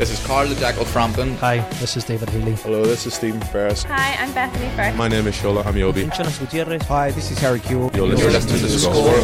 [0.00, 1.36] This is Carl the Jackal Frampton.
[1.36, 2.54] Hi, this is David Healy.
[2.54, 3.82] Hello, this is Stephen Ferris.
[3.82, 4.96] Hi, I'm Bethany Firth.
[4.96, 6.10] My name is Shola Ameobi.
[6.16, 6.80] Jonas Gutierrez.
[6.84, 7.94] Hi, this is Harry Kewell.
[7.94, 9.20] You're listening, listening to to the The score.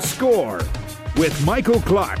[0.00, 0.58] Score.
[0.58, 0.60] The Score
[1.18, 2.18] with Michael Clark.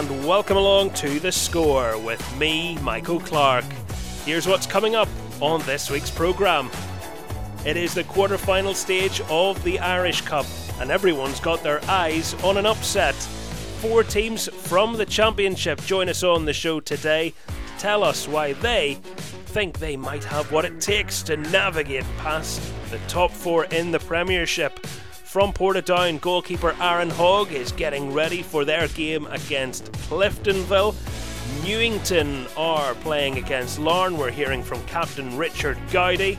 [0.00, 3.66] And welcome along to The Score with me, Michael Clark.
[4.24, 5.10] Here's what's coming up
[5.42, 6.70] on this week's programme.
[7.66, 10.46] It is the quarter-final stage of the Irish Cup,
[10.80, 13.14] and everyone's got their eyes on an upset.
[13.82, 18.54] Four teams from the Championship join us on the show today to tell us why
[18.54, 18.94] they
[19.48, 24.00] think they might have what it takes to navigate past the top four in the
[24.00, 24.80] Premiership.
[25.30, 30.96] From Portadown, goalkeeper Aaron Hogg is getting ready for their game against Cliftonville.
[31.62, 34.16] Newington are playing against Larne.
[34.16, 36.36] We're hearing from Captain Richard Gowdy.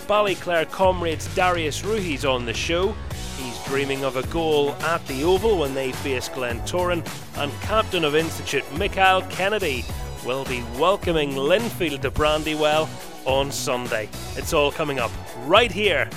[0.00, 2.94] Ballyclare comrades Darius Roohi's on the show.
[3.38, 7.00] He's dreaming of a goal at the Oval when they face Glentoran.
[7.38, 9.86] And captain of Institute Mikhail Kennedy
[10.26, 12.90] will be welcoming Linfield to Brandywell
[13.24, 14.10] on Sunday.
[14.36, 15.12] It's all coming up
[15.46, 16.10] right here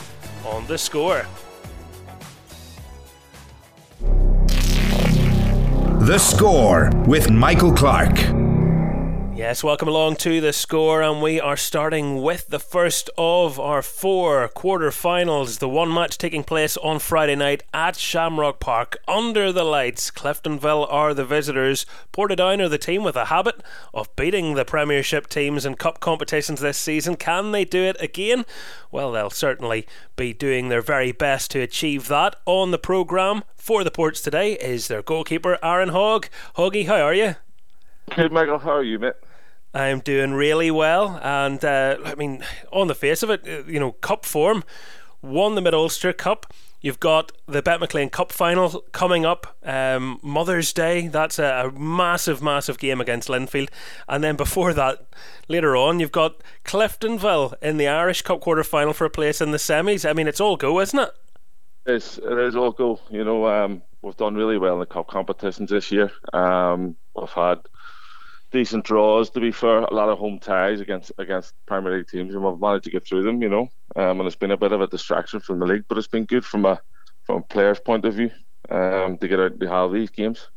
[0.43, 1.25] on The Score.
[6.01, 8.50] The Score with Michael Clark.
[9.41, 13.81] Yes, welcome along to the score, and we are starting with the first of our
[13.81, 15.57] four quarter-finals.
[15.57, 20.11] The one match taking place on Friday night at Shamrock Park under the lights.
[20.11, 21.87] Cliftonville are the visitors.
[22.13, 23.63] Portadown are the team with a habit
[23.95, 27.15] of beating the Premiership teams in cup competitions this season.
[27.15, 28.45] Can they do it again?
[28.91, 32.35] Well, they'll certainly be doing their very best to achieve that.
[32.45, 36.27] On the programme for the Ports today is their goalkeeper Aaron Hogg.
[36.57, 37.37] Hoggy, how are you?
[38.15, 38.59] Good, Michael.
[38.59, 39.13] How are you, mate?
[39.73, 43.79] I'm doing really well, and uh, I mean, on the face of it, uh, you
[43.79, 44.63] know, cup form,
[45.21, 46.53] won the Mid Ulster Cup.
[46.81, 51.07] You've got the Bet McLean Cup final coming up, um, Mother's Day.
[51.07, 53.69] That's a, a massive, massive game against Linfield,
[54.09, 55.05] and then before that,
[55.47, 59.51] later on, you've got Cliftonville in the Irish Cup quarter final for a place in
[59.51, 60.09] the semis.
[60.09, 61.11] I mean, it's all go, isn't it?
[61.85, 62.99] It's, it is all go.
[63.09, 66.11] You know, um, we've done really well in the cup competitions this year.
[66.33, 67.59] Um, we've had
[68.51, 69.79] decent draws, to be fair.
[69.79, 73.07] A lot of home ties against against Premier League teams, and we've managed to get
[73.07, 73.41] through them.
[73.41, 75.97] You know, um, and it's been a bit of a distraction from the league, but
[75.97, 76.79] it's been good from a
[77.23, 78.31] from a player's point of view
[78.69, 80.49] um, to get out to have these games.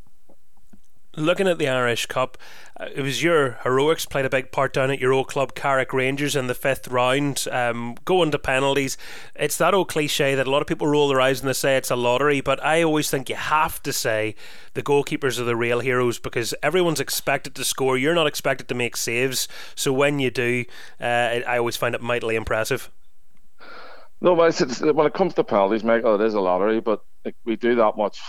[1.17, 2.39] Looking at the Irish Cup,
[2.79, 5.93] uh, it was your heroics played a big part down at your old club Carrick
[5.93, 8.97] Rangers in the fifth round, um, going to penalties.
[9.35, 11.77] It's that old cliche that a lot of people roll their eyes and they say
[11.77, 14.35] it's a lottery, but I always think you have to say
[14.75, 17.97] the goalkeepers are the real heroes because everyone's expected to score.
[17.97, 20.65] You're not expected to make saves, so when you do,
[21.01, 21.05] uh,
[21.47, 22.91] I always find it mightily impressive.
[24.21, 24.59] No, but
[24.95, 26.81] when it comes to penalties, Michael, it is a lottery.
[26.81, 27.05] But
[27.45, 28.21] we do that much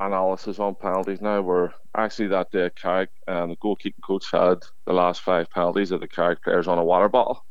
[0.00, 1.40] analysis on penalties now.
[1.40, 6.00] Where actually that day, Carrick and the goalkeeping coach had the last five penalties of
[6.00, 7.44] the Carrick players on a water bottle,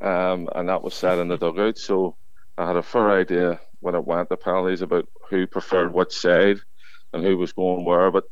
[0.00, 1.78] um, and that was set in the dugout.
[1.78, 2.16] So
[2.56, 6.58] I had a fair idea when it went to penalties about who preferred which side
[7.12, 8.10] and who was going where.
[8.10, 8.24] But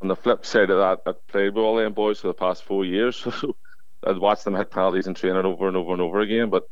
[0.00, 2.64] on the flip side of that, I'd played with all them boys for the past
[2.64, 3.56] four years, so
[4.06, 6.50] I'd watched them hit penalties and training over and over and over again.
[6.50, 6.68] But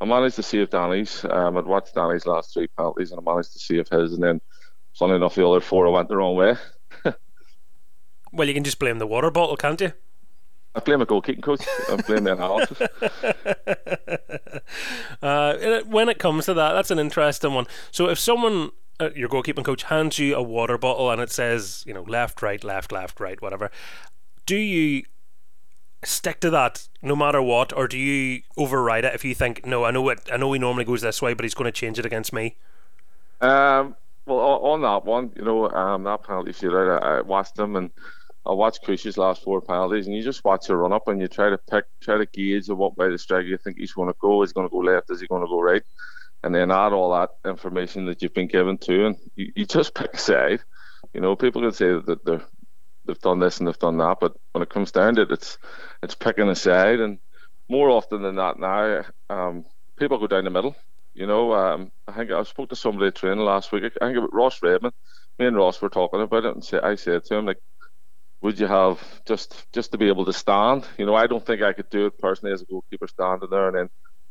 [0.00, 1.24] I managed to save Danny's.
[1.24, 4.12] Um, I'd watched Danny's last three penalties and I managed to save his.
[4.12, 4.40] And then,
[4.96, 6.56] funny enough, the other four I went the wrong way.
[8.32, 9.92] Well, you can just blame the water bottle, can't you?
[10.74, 11.62] I blame a goalkeeping coach.
[11.90, 12.82] I blame the analysis.
[15.22, 17.66] Uh, when it comes to that, that's an interesting one.
[17.90, 18.70] So if someone,
[19.00, 22.42] uh, your goalkeeping coach, hands you a water bottle and it says, you know, left,
[22.42, 23.70] right, left, left, right, whatever,
[24.44, 25.04] do you
[26.04, 29.84] stick to that no matter what, or do you override it if you think, no,
[29.84, 31.98] I know it, I know he normally goes this way, but he's going to change
[31.98, 32.56] it against me?
[33.40, 33.96] Um,
[34.26, 37.90] well, on, that one, you know, um, that penalty shootout, I, I watched him and
[38.46, 41.28] I watched Cush's last four penalties, and you just watch the run up and you
[41.28, 44.08] try to pick, try to gauge of what way the striker you think he's going
[44.08, 44.42] to go.
[44.42, 45.10] Is going to go left?
[45.10, 45.82] Is he going to go right?
[46.44, 49.94] And then add all that information that you've been given to, and you, you just
[49.94, 50.60] pick a side.
[51.12, 52.44] You know, people can say that they're
[53.06, 55.58] they've done this and they've done that, but when it comes down to it, it's
[56.02, 57.18] it's picking a side, and
[57.68, 59.64] more often than not now, um,
[59.98, 60.76] people go down the middle.
[61.16, 63.84] You know, um, I think I spoke to somebody training last week.
[64.02, 64.94] I think about Ross Redmond.
[65.40, 67.58] Me and Ross were talking about it, and say, I said to him like,
[68.42, 70.86] would you have just just to be able to stand?
[70.98, 73.68] You know, I don't think I could do it personally as a goalkeeper standing there
[73.68, 73.90] and then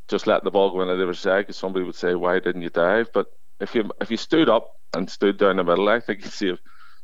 [0.09, 2.39] just letting the ball go in at the other side because somebody would say, "Why
[2.39, 3.27] didn't you dive?" But
[3.61, 6.57] if you if you stood up and stood down the middle, I think you'd see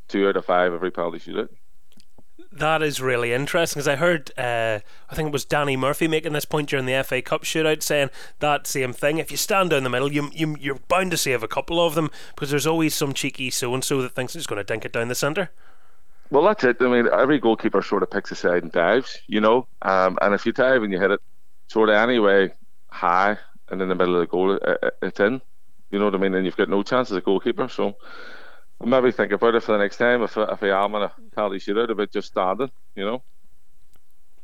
[0.09, 1.49] two out of five every penalty shootout.
[2.53, 6.33] That is really interesting because I heard, uh, I think it was Danny Murphy making
[6.33, 8.09] this point during the FA Cup shootout, saying
[8.39, 9.19] that same thing.
[9.19, 11.95] If you stand down the middle, you, you you're bound to save a couple of
[11.95, 14.83] them because there's always some cheeky so and so that thinks he's going to dink
[14.83, 15.49] it down the centre.
[16.29, 16.77] Well, that's it.
[16.81, 19.67] I mean, every goalkeeper sort of picks a side and dives, you know.
[19.81, 21.21] Um, and if you dive and you hit it
[21.67, 22.51] sort of anyway
[22.89, 23.37] high
[23.69, 25.41] and in the middle of the goal, it, it's in.
[25.89, 26.33] You know what I mean?
[26.33, 27.69] And you've got no chance as a goalkeeper.
[27.69, 27.95] So
[28.83, 31.57] maybe think about it for the next time if, if I am in a penalty
[31.57, 33.23] shootout about just standing, you know.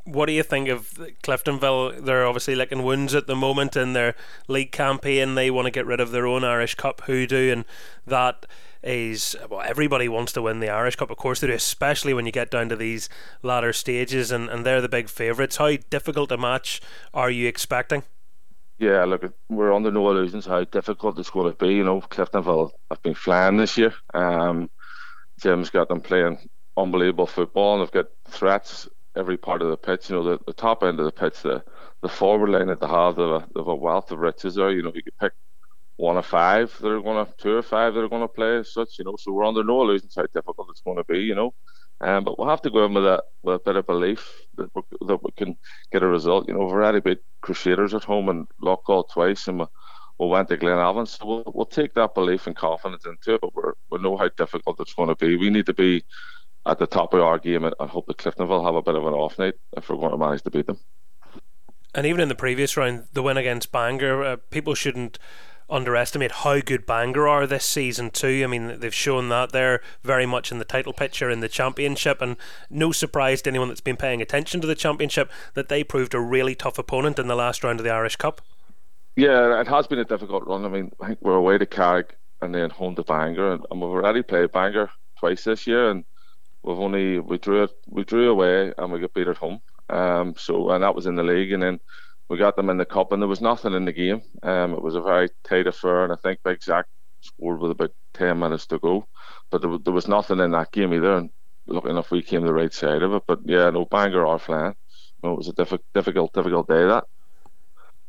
[0.04, 0.92] What do you think of
[1.22, 2.02] Cliftonville?
[2.02, 4.14] They're obviously licking wounds at the moment in their
[4.46, 5.34] league campaign.
[5.34, 7.66] They want to get rid of their own Irish Cup hoodoo, and
[8.06, 8.46] that
[8.82, 12.26] is well, everybody wants to win the Irish Cup, of course they do, especially when
[12.26, 13.08] you get down to these
[13.42, 15.56] latter stages, and, and they're the big favourites.
[15.56, 16.80] How difficult a match
[17.12, 18.04] are you expecting?
[18.78, 21.76] Yeah, look, we're under no illusions how difficult it's going to be.
[21.76, 23.94] You know, Cliftonville have been flying this year.
[24.14, 24.70] Um,
[25.40, 26.38] Jim's got them playing
[26.76, 30.10] unbelievable football, and they've got threats every part of the pitch.
[30.10, 31.64] You know, the, the top end of the pitch, the
[32.02, 34.56] the forward line that they have, they have, a, they have a wealth of riches
[34.56, 34.70] there.
[34.70, 35.32] You know, you could pick
[35.96, 38.58] one of five that are going to, two or five that are going to play
[38.58, 38.98] as such.
[38.98, 41.20] You know, so we're under no illusions how difficult it's going to be.
[41.20, 41.54] You know,
[42.00, 44.70] um, but we'll have to go in with a with a bit of belief that
[44.74, 45.56] we, that we can
[45.92, 46.48] get a result.
[46.48, 49.66] You know, we've already beat Crusaders at home and Loughgall twice, and we,
[50.18, 53.40] we went to Glen Glenavon, so we'll, we'll take that belief and confidence into it.
[53.40, 55.36] But we we know how difficult it's going to be.
[55.36, 56.04] We need to be
[56.66, 59.06] at the top of our game and, and hope that Cliftonville have a bit of
[59.06, 60.78] an off night if we're going to manage to beat them.
[61.94, 65.18] And even in the previous round, the win against Bangor, uh, people shouldn't
[65.70, 68.40] underestimate how good Bangor are this season too.
[68.42, 72.22] I mean, they've shown that they're very much in the title picture in the championship,
[72.22, 72.36] and
[72.70, 76.20] no surprise to anyone that's been paying attention to the championship that they proved a
[76.20, 78.40] really tough opponent in the last round of the Irish Cup.
[79.16, 80.64] Yeah, it has been a difficult run.
[80.64, 83.80] I mean, I think we're away to Carrick and then home to Bangor, and, and
[83.80, 86.04] we've already played Bangor twice this year, and
[86.62, 89.60] we've only we drew it we drew away and we got beat at home.
[89.90, 91.80] Um, so and that was in the league, and then
[92.28, 94.22] we got them in the cup, and there was nothing in the game.
[94.42, 96.86] Um, it was a very tight affair, and I think Big Zach
[97.20, 99.06] scored with about ten minutes to go,
[99.50, 101.14] but there, there was nothing in that game either.
[101.14, 101.30] And
[101.66, 104.74] looking if we came the right side of it, but yeah, no Bangor or flan.
[105.22, 107.04] No, it was a difficult, difficult, difficult day that.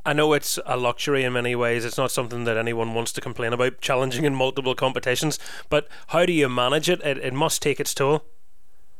[0.06, 1.84] I know it's a luxury in many ways.
[1.84, 5.40] It's not something that anyone wants to complain about, challenging in multiple competitions.
[5.70, 7.02] But how do you manage it?
[7.02, 8.24] It, it must take its toll.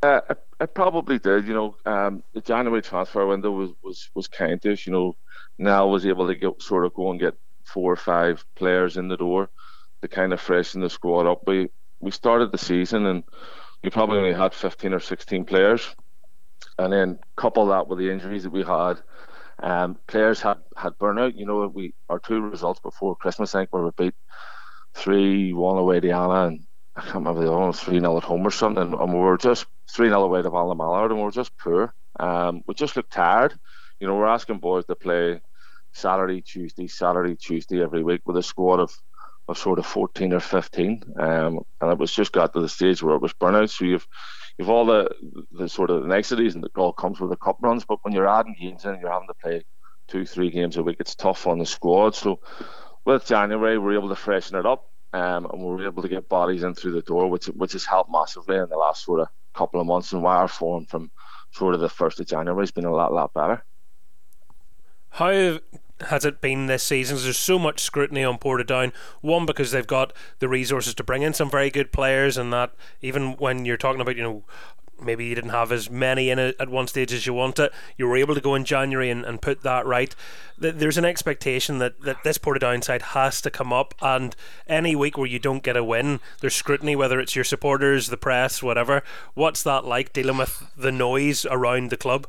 [0.02, 0.20] Uh,
[0.60, 1.46] I, probably did.
[1.46, 5.16] You know, um, the January transfer window was, was, was of, you know,
[5.58, 9.08] Now was able to get sort of go and get four or five players in
[9.08, 9.50] the door
[10.00, 11.46] to kind of freshen the squad up.
[11.46, 11.68] We
[12.00, 13.24] we started the season and
[13.84, 15.94] we probably only had 15 or 16 players,
[16.78, 18.94] and then couple that with the injuries that we had.
[19.62, 21.36] Um, players had had burnout.
[21.36, 24.14] You know, we our two results before Christmas, I think, were we beat
[24.94, 26.66] three one away to Annagh and
[27.00, 28.92] I can't remember the other one, 3 0 at home or something.
[28.92, 31.94] And we were just 3 0 away to Mallard, and we were just poor.
[32.18, 33.58] Um, we just looked tired.
[34.00, 35.40] You know, we're asking boys to play
[35.92, 38.94] Saturday, Tuesday, Saturday, Tuesday every week with a squad of,
[39.48, 41.02] of sort of 14 or 15.
[41.18, 43.70] Um, and it was just got to the stage where it was burnout.
[43.70, 44.06] So you've
[44.58, 45.10] you've all the
[45.52, 47.86] the sort of the niceties and it all comes with the cup runs.
[47.86, 49.64] But when you're adding games in, you're having to play
[50.08, 50.98] two, three games a week.
[51.00, 52.14] It's tough on the squad.
[52.14, 52.40] So
[53.06, 56.28] with January, we're able to freshen it up um, and we were able to get
[56.28, 59.28] bodies in through the door, which which has helped massively in the last sort of
[59.54, 60.12] couple of months.
[60.12, 61.10] And why our form from
[61.52, 63.64] sort of the first of January has been a lot lot better.
[65.10, 65.58] How
[66.02, 67.18] has it been this season?
[67.18, 68.92] There's so much scrutiny on Portadown.
[69.20, 72.72] One because they've got the resources to bring in some very good players, and that
[73.02, 74.44] even when you're talking about you know
[75.02, 77.70] maybe you didn't have as many in it at one stage as you wanted.
[77.96, 80.14] You were able to go in January and, and put that right.
[80.58, 85.16] There's an expectation that, that this Portadown side has to come up, and any week
[85.16, 89.02] where you don't get a win, there's scrutiny, whether it's your supporters, the press, whatever.
[89.34, 92.26] What's that like dealing with the noise around the club?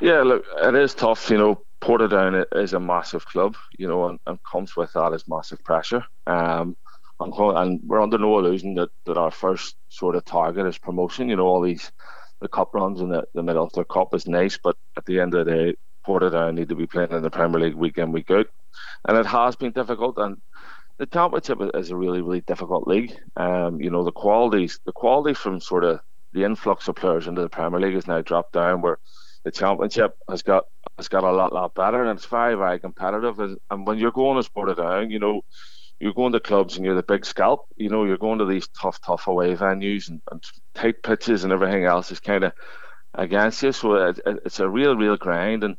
[0.00, 1.30] Yeah, look, it is tough.
[1.30, 5.28] You know, Portadown is a massive club, you know, and, and comes with that is
[5.28, 6.04] massive pressure.
[6.26, 6.76] Um,
[7.20, 11.28] and, we're under no illusion that, that our first sort of target is promotion.
[11.28, 11.92] You know, all these
[12.40, 15.20] the cup runs in the, the middle of the cup is nice, but at the
[15.20, 15.74] end of the day,
[16.06, 18.46] Portadown need to be playing in the Premier League week in week out,
[19.06, 20.16] and it has been difficult.
[20.16, 20.38] And
[20.98, 23.14] the championship is a really really difficult league.
[23.36, 26.00] Um, you know, the qualities the quality from sort of
[26.32, 28.98] the influx of players into the Premier League has now dropped down where
[29.44, 30.64] the championship has got
[30.96, 34.10] has got a lot lot better and it's very very competitive and, and when you're
[34.10, 35.42] going as Portadown, you know
[36.00, 37.66] you're going to clubs and you're the big scalp.
[37.76, 40.42] You know, you're going to these tough, tough away venues and, and
[40.74, 42.52] tight pitches and everything else is kind of
[43.14, 43.72] against you.
[43.72, 45.62] So it, it, it's a real, real grind.
[45.62, 45.76] And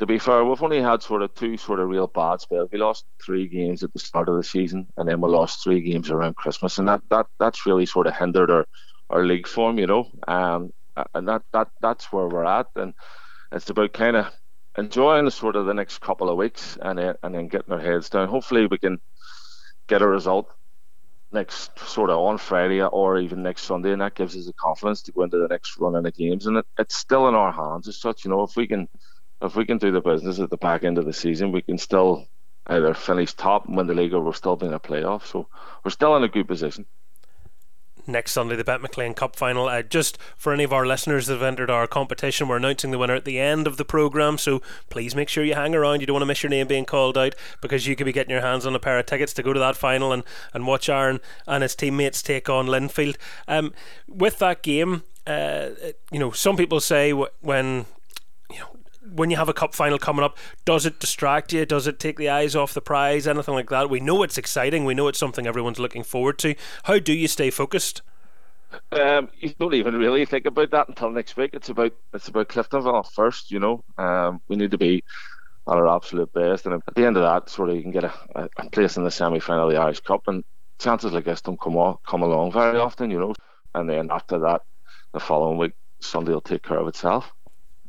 [0.00, 2.68] to be fair, we've only had sort of two sort of real bad spells.
[2.70, 5.80] We lost three games at the start of the season, and then we lost three
[5.80, 8.66] games around Christmas, and that, that that's really sort of hindered our,
[9.08, 10.10] our league form, you know.
[10.26, 10.72] Um,
[11.14, 12.92] and that, that that's where we're at, and
[13.52, 14.26] it's about kind of
[14.76, 18.10] enjoying sort of the next couple of weeks, and then and then getting our heads
[18.10, 18.28] down.
[18.28, 19.00] Hopefully, we can
[19.88, 20.50] get a result
[21.32, 25.02] next sort of on Friday or even next Sunday, and that gives us the confidence
[25.02, 26.46] to go into the next run of the games.
[26.46, 28.42] And it, it's still in our hands as such, you know.
[28.42, 28.88] If we can
[29.42, 31.78] if we can do the business at the back end of the season, we can
[31.78, 32.26] still
[32.68, 35.26] either finish top and win the league, or we're still being a playoff.
[35.26, 35.48] So
[35.84, 36.86] we're still in a good position
[38.06, 39.68] next Sunday, the Bet McLean Cup final.
[39.68, 42.98] Uh, just for any of our listeners that have entered our competition, we're announcing the
[42.98, 46.00] winner at the end of the programme, so please make sure you hang around.
[46.00, 48.30] You don't want to miss your name being called out because you could be getting
[48.30, 50.88] your hands on a pair of tickets to go to that final and, and watch
[50.88, 53.16] Aaron and his teammates take on Linfield.
[53.48, 53.72] Um,
[54.08, 55.70] with that game, uh,
[56.12, 57.86] you know, some people say when
[59.12, 61.66] when you have a cup final coming up, does it distract you?
[61.66, 63.26] Does it take the eyes off the prize?
[63.26, 63.90] Anything like that?
[63.90, 64.84] We know it's exciting.
[64.84, 66.54] We know it's something everyone's looking forward to.
[66.84, 68.02] How do you stay focused?
[68.90, 71.50] Um, you don't even really think about that until next week.
[71.52, 73.50] It's about it's about Cliftonville first.
[73.50, 75.04] You know, um, we need to be
[75.68, 78.04] at our absolute best, and at the end of that, sort of you can get
[78.04, 80.42] a, a place in the semi final of the Irish Cup, and
[80.78, 83.10] chances like this don't come on, come along very often.
[83.10, 83.34] You know,
[83.74, 84.62] and then after that,
[85.12, 87.32] the following week, Sunday will take care of itself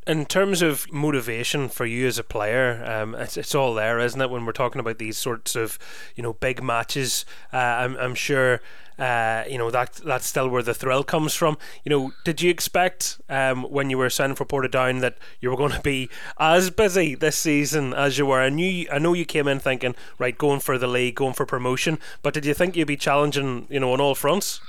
[0.07, 4.21] in terms of motivation for you as a player, um, it's, it's all there, isn't
[4.21, 4.29] it?
[4.29, 5.79] When we're talking about these sorts of,
[6.15, 8.61] you know, big matches, uh, I'm, I'm sure,
[8.99, 11.57] uh, you know, that that's still where the thrill comes from.
[11.83, 15.57] You know, did you expect um, when you were signing for Portadown that you were
[15.63, 16.09] going to be
[16.39, 18.41] as busy this season as you were?
[18.41, 21.47] I knew, I know you came in thinking, right, going for the league, going for
[21.47, 24.61] promotion, but did you think you'd be challenging, you know, on all fronts?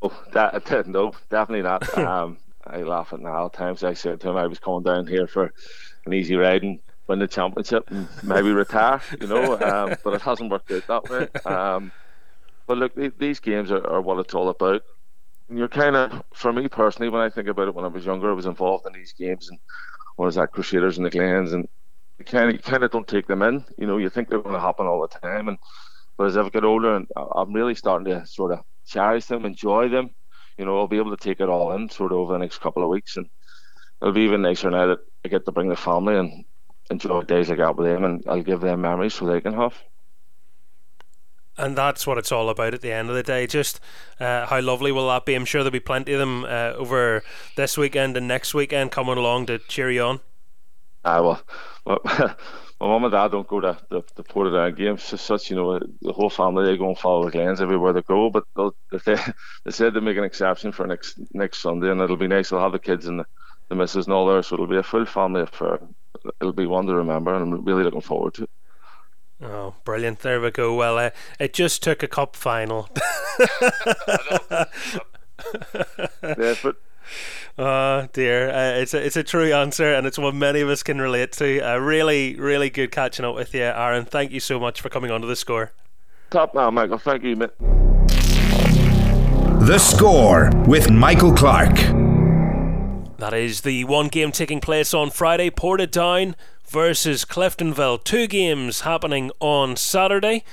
[0.00, 1.98] Oh, that, no, definitely not.
[1.98, 3.46] um, I laugh at now.
[3.46, 5.52] At times I said to him I was coming down here for
[6.06, 9.54] an easy ride and win the championship and maybe retire, you know.
[9.60, 11.28] Um, but it hasn't worked out that way.
[11.44, 11.92] Um,
[12.66, 14.82] but look, these games are, are, what it's all about.
[15.48, 18.06] And you're kind of, for me personally, when I think about it, when I was
[18.06, 19.58] younger, I was involved in these games and
[20.16, 21.66] what is that, Crusaders and the Glens, and
[22.18, 23.64] you kind of, you kind of don't take them in.
[23.78, 25.58] You know, you think they're going to happen all the time, and
[26.18, 29.88] but as I've got older, and I'm really starting to sort of cherish them, enjoy
[29.88, 30.10] them,
[30.58, 32.58] you know, I'll be able to take it all in sort of over the next
[32.58, 33.28] couple of weeks, and
[34.00, 36.44] it'll be even nicer now that I get to bring the family and
[36.90, 39.74] enjoy days like that with them, and I'll give them memories so they can have.
[41.56, 43.46] And that's what it's all about at the end of the day.
[43.46, 43.80] Just
[44.18, 45.34] uh, how lovely will that be?
[45.34, 47.22] I'm sure there'll be plenty of them uh, over
[47.56, 50.20] this weekend and next weekend coming along to cheer you on.
[51.04, 51.42] Ah, well,
[51.84, 52.36] well
[52.80, 55.50] my mum and dad don't go to the, the Portadown games as such.
[55.50, 58.30] You know, the whole family they go and follow the Glens everywhere they go.
[58.30, 58.44] But
[59.04, 59.16] they
[59.64, 62.48] they said they make an exception for next next Sunday, and it'll be nice.
[62.48, 63.26] They'll have the kids and the,
[63.68, 65.78] the missus and all there, so it'll be a full family affair.
[66.40, 68.50] It'll be one to remember, and I'm really looking forward to it.
[69.42, 70.20] Oh, brilliant!
[70.20, 70.74] There we go.
[70.74, 72.88] Well, uh, it just took a cup final.
[76.22, 76.76] yeah, but
[77.58, 80.82] Oh dear, uh, it's a it's a true answer, and it's one many of us
[80.82, 81.60] can relate to.
[81.60, 84.04] Uh, really, really good catching up with you, Aaron.
[84.04, 85.72] Thank you so much for coming onto the score.
[86.30, 86.98] Top man, Michael.
[86.98, 87.50] Thank you, mate.
[89.66, 91.76] The score with Michael Clark.
[93.18, 95.50] That is the one game taking place on Friday.
[95.50, 96.34] Portadown
[96.66, 98.02] versus Cliftonville.
[98.02, 100.44] Two games happening on Saturday.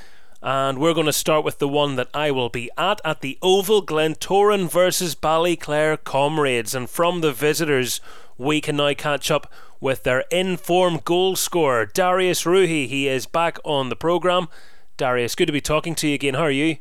[0.41, 3.39] And we're going to start with the one that I will be at at the
[3.41, 6.75] Oval Glentoran versus Ballyclare Comrades.
[6.75, 7.99] And from the visitors,
[8.37, 12.87] we can now catch up with their informed goal scorer, Darius Roohi.
[12.87, 14.47] He is back on the programme.
[14.95, 16.35] Darius, good to be talking to you again.
[16.35, 16.77] How are you?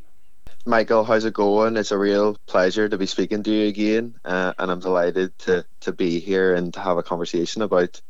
[0.65, 1.77] Michael, how's it going?
[1.77, 5.65] It's a real pleasure to be speaking to you again, uh, and I'm delighted to,
[5.81, 8.01] to be here and to have a conversation about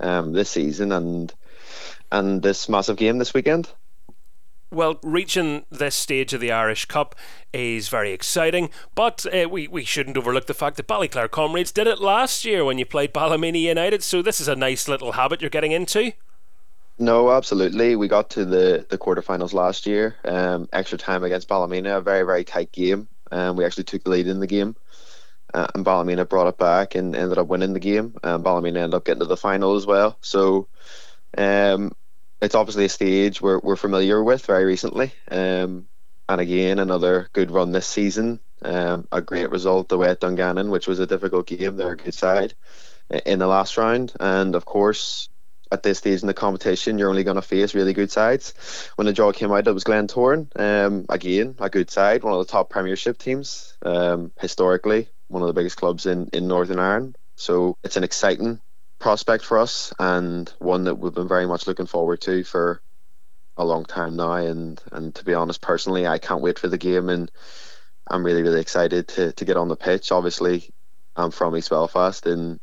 [0.00, 1.32] um, this season and
[2.12, 3.68] and this massive game this weekend.
[4.70, 7.14] Well, reaching this stage of the Irish Cup
[7.52, 11.86] is very exciting, but uh, we, we shouldn't overlook the fact that Ballyclare Comrades did
[11.86, 15.40] it last year when you played Ballymena United, so this is a nice little habit
[15.40, 16.12] you're getting into.
[16.98, 17.94] No, absolutely.
[17.94, 22.24] We got to the, the quarterfinals last year, um, extra time against Ballymena, a very,
[22.24, 23.06] very tight game.
[23.30, 24.74] Um, we actually took the lead in the game,
[25.54, 28.14] uh, and Ballymena brought it back and ended up winning the game.
[28.24, 30.16] Um, Ballymena ended up getting to the final as well.
[30.22, 30.68] So,
[31.38, 31.92] um,
[32.46, 35.12] it's obviously a stage we're, we're familiar with very recently.
[35.28, 35.88] Um,
[36.28, 38.38] and again, another good run this season.
[38.62, 41.76] Um, a great result away at Dungannon, which was a difficult game.
[41.76, 42.54] They're a good side
[43.26, 44.12] in the last round.
[44.20, 45.28] And of course,
[45.72, 48.54] at this stage in the competition, you're only going to face really good sides.
[48.94, 50.48] When the draw came out, it was Glentoran.
[50.54, 55.48] Um, again, a good side, one of the top Premiership teams um, historically, one of
[55.48, 57.18] the biggest clubs in, in Northern Ireland.
[57.34, 58.60] So it's an exciting
[58.98, 62.80] prospect for us and one that we've been very much looking forward to for
[63.56, 64.34] a long time now.
[64.34, 67.30] And and to be honest, personally, I can't wait for the game, and
[68.06, 70.12] I'm really really excited to to get on the pitch.
[70.12, 70.70] Obviously,
[71.14, 72.60] I'm from East Belfast, and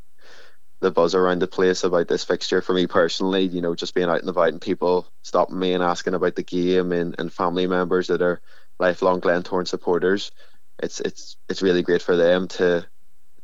[0.84, 4.10] the buzz around the place about this fixture for me personally, you know, just being
[4.10, 7.68] out and about and people stopping me and asking about the game and, and family
[7.68, 8.42] members that are
[8.80, 10.32] lifelong Glentoran supporters.
[10.82, 12.86] It's it's it's really great for them to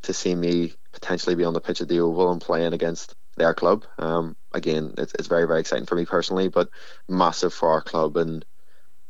[0.04, 3.54] to see me potentially be on the pitch at the Oval and playing against their
[3.54, 3.86] club.
[3.98, 6.70] Um, again, it's, it's very very exciting for me personally, but
[7.08, 8.46] massive for our club, and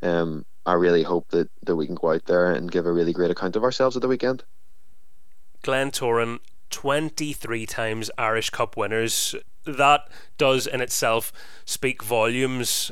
[0.02, 3.14] um, I really hope that that we can go out there and give a really
[3.14, 4.44] great account of ourselves at the weekend.
[5.64, 9.36] Glentoran 23 times Irish Cup winners.
[9.66, 11.34] That does in itself
[11.66, 12.92] speak volumes.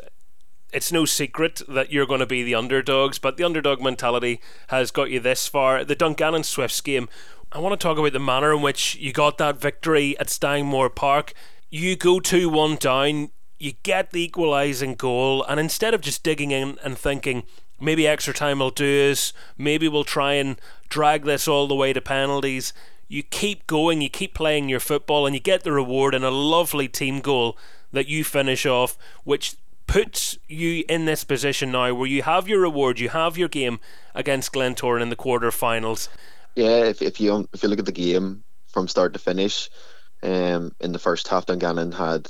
[0.74, 4.91] It's no secret that you're going to be the underdogs, but the underdog mentality has
[4.91, 5.86] got you this far.
[5.86, 7.08] The Dungannon Swifts game,
[7.57, 10.93] I want to talk about the manner in which you got that victory at Stangmore
[10.93, 11.33] Park.
[11.71, 16.51] You go 2 1 down, you get the equalising goal, and instead of just digging
[16.51, 17.41] in and thinking,
[17.81, 21.93] maybe extra time will do us, maybe we'll try and drag this all the way
[21.93, 22.73] to penalties,
[23.07, 26.29] you keep going, you keep playing your football, and you get the reward in a
[26.29, 27.57] lovely team goal
[27.91, 29.55] that you finish off, which
[29.87, 33.79] puts you in this position now where you have your reward, you have your game
[34.13, 36.07] against Glentoran in the quarter-finals.
[36.57, 39.69] Yeah, if, if you if you look at the game from start to finish,
[40.23, 42.29] um, in the first half, Dungannon had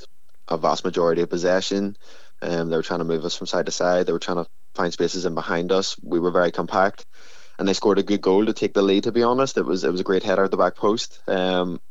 [0.50, 1.98] a vast majority of possession.
[2.42, 4.08] Um, they were trying to move us from side to side.
[4.08, 5.98] They were trying to find spaces in behind us.
[6.04, 7.06] We were very compact
[7.60, 9.06] and they scored a good goal to take the lead.
[9.06, 11.20] To be honest, it was it was a great header at the back post.
[11.28, 11.82] Um,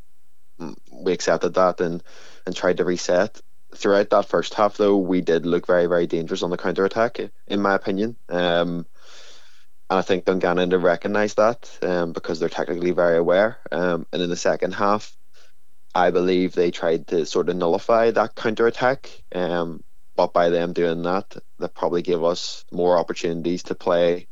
[0.93, 2.03] we accepted that and
[2.47, 3.41] and tried to reset.
[3.75, 7.19] Throughout that first half, though, we did look very very dangerous on the counter attack,
[7.49, 8.17] in my opinion.
[8.31, 8.87] Um,
[9.89, 13.59] and I think Dungannon to recognise that um, because they're technically very aware.
[13.71, 15.17] Um, and in the second half,
[15.95, 19.11] I believe they tried to sort of nullify that counter attack.
[19.35, 19.83] Um,
[20.17, 24.27] but by them doing that, that probably gave us more opportunities to play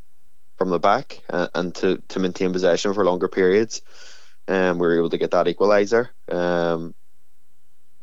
[0.59, 3.83] from the back uh, and to, to maintain possession for longer periods.
[4.48, 6.94] Um, we were able to get that equaliser um,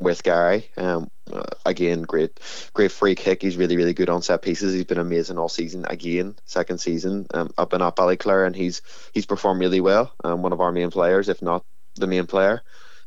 [0.02, 0.70] with Gary.
[0.76, 2.38] Um, uh, again, great,
[2.74, 3.42] great free kick.
[3.42, 4.74] He's really, really good on set pieces.
[4.74, 5.84] He's been amazing all season.
[5.88, 10.12] Again, second season um, up and up Ballyclare, and he's he's performed really well.
[10.24, 11.64] Um, one of our main players, if not
[11.96, 12.62] the main player.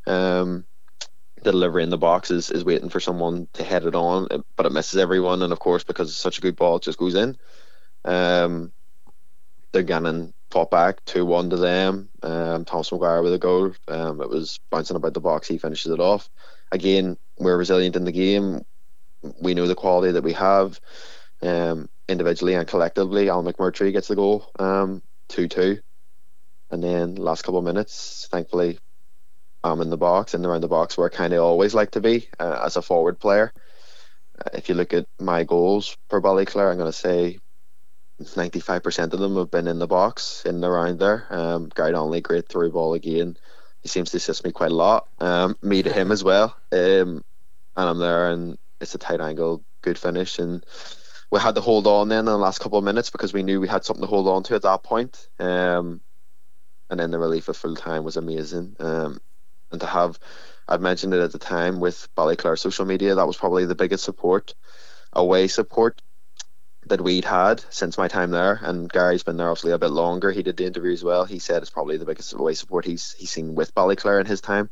[0.07, 0.65] Um,
[1.43, 4.65] the delivery in the box is, is waiting for someone to head it on, but
[4.65, 5.43] it misses everyone.
[5.43, 7.37] And of course, because it's such a good ball, it just goes in.
[8.03, 8.71] Um,
[9.71, 12.09] they're getting fought back 2 1 to them.
[12.21, 13.73] Um, Thomas McGuire with a goal.
[13.87, 15.47] Um, it was bouncing about the box.
[15.47, 16.29] He finishes it off.
[16.71, 18.61] Again, we're resilient in the game.
[19.41, 20.79] We know the quality that we have
[21.41, 23.29] um, individually and collectively.
[23.29, 25.79] Alan McMurtry gets the goal um, 2 2.
[26.71, 28.79] And then last couple of minutes, thankfully,
[29.63, 32.01] I'm in the box and around the box where I kind of always like to
[32.01, 33.51] be uh, as a forward player.
[34.37, 37.39] Uh, if you look at my goals for Ballyclare, I'm going to say
[38.21, 41.27] 95% of them have been in the box, in and around there.
[41.29, 43.37] Um, Gary Donnelly, great through ball again.
[43.81, 45.07] He seems to assist me quite a lot.
[45.19, 46.55] Um, me to him as well.
[46.71, 47.23] Um,
[47.75, 50.39] and I'm there, and it's a tight angle, good finish.
[50.39, 50.65] And
[51.29, 53.59] we had to hold on then in the last couple of minutes because we knew
[53.59, 55.27] we had something to hold on to at that point.
[55.37, 55.99] Um,
[56.89, 58.77] and then the relief of full time was amazing.
[58.79, 59.19] Um,
[59.71, 60.17] and to have,
[60.69, 64.05] I'd mentioned it at the time with Ballyclare social media, that was probably the biggest
[64.05, 64.55] support,
[65.11, 66.01] away support
[66.87, 70.31] that we'd had since my time there, and Gary's been there obviously a bit longer.
[70.31, 71.25] He did the interview as well.
[71.25, 74.41] He said it's probably the biggest away support he's he's seen with Ballyclare in his
[74.41, 74.69] time,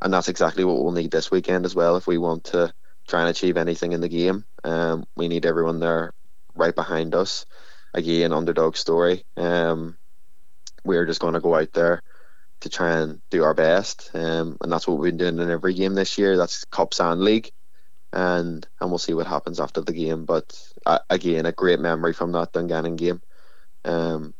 [0.00, 2.72] and that's exactly what we'll need this weekend as well if we want to
[3.06, 4.44] try and achieve anything in the game.
[4.64, 6.12] Um, we need everyone there
[6.54, 7.44] right behind us.
[7.92, 9.24] Again, underdog story.
[9.36, 9.96] Um,
[10.84, 12.02] we're just going to go out there
[12.60, 15.74] to try and do our best, um, and that's what we've been doing in every
[15.74, 16.36] game this year.
[16.36, 17.52] That's Cups and League
[18.14, 20.24] and and we'll see what happens after the game.
[20.24, 23.20] But uh, again, a great memory from that Dungannon game,
[23.84, 24.32] um,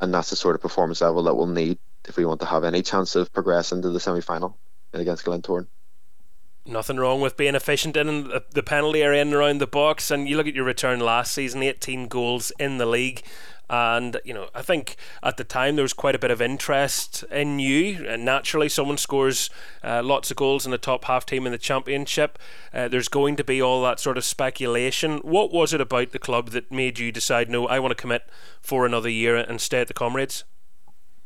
[0.00, 2.64] and that's the sort of performance level that we'll need if we want to have
[2.64, 4.58] any chance of progressing to the semi final
[4.92, 5.66] against Glentoran.
[6.64, 10.12] Nothing wrong with being efficient in the penalty area and around the box.
[10.12, 13.22] And you look at your return last season, 18 goals in the league.
[13.72, 17.24] And, you know, I think at the time there was quite a bit of interest
[17.30, 18.06] in you.
[18.06, 19.48] And naturally, someone scores
[19.82, 22.38] uh, lots of goals in the top half team in the championship.
[22.74, 25.20] Uh, there's going to be all that sort of speculation.
[25.20, 28.28] What was it about the club that made you decide, no, I want to commit
[28.60, 30.44] for another year and stay at the Comrades?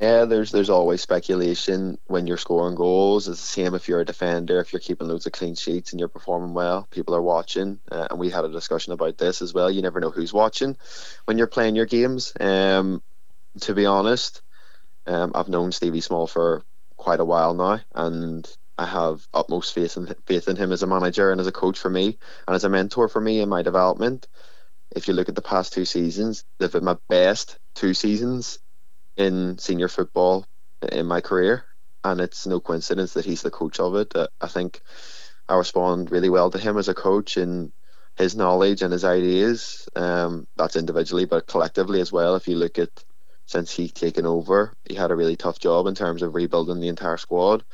[0.01, 3.29] Yeah, there's there's always speculation when you're scoring goals.
[3.29, 6.01] It's the same if you're a defender, if you're keeping loads of clean sheets and
[6.01, 6.87] you're performing well.
[6.91, 9.71] People are watching, uh, and we had a discussion about this as well.
[9.71, 10.77] You never know who's watching
[11.25, 12.35] when you're playing your games.
[12.39, 13.03] Um,
[13.63, 14.43] to be honest,
[15.07, 16.63] um, I've known Stevie Small for
[16.99, 20.87] quite a while now, and I have utmost faith in faith in him as a
[20.87, 23.63] manager and as a coach for me, and as a mentor for me in my
[23.63, 24.29] development.
[24.95, 28.59] If you look at the past two seasons, they've been my best two seasons
[29.17, 30.47] in senior football
[30.93, 31.65] in my career,
[32.05, 34.15] and it's no coincidence that he's the coach of it.
[34.15, 34.81] Uh, I think
[35.49, 37.73] I respond really well to him as a coach and
[38.17, 39.89] his knowledge and his ideas.
[39.95, 42.35] Um, that's individually, but collectively as well.
[42.35, 42.91] If you look at
[43.47, 46.89] since he taken over, he had a really tough job in terms of rebuilding the
[46.89, 47.65] entire squad.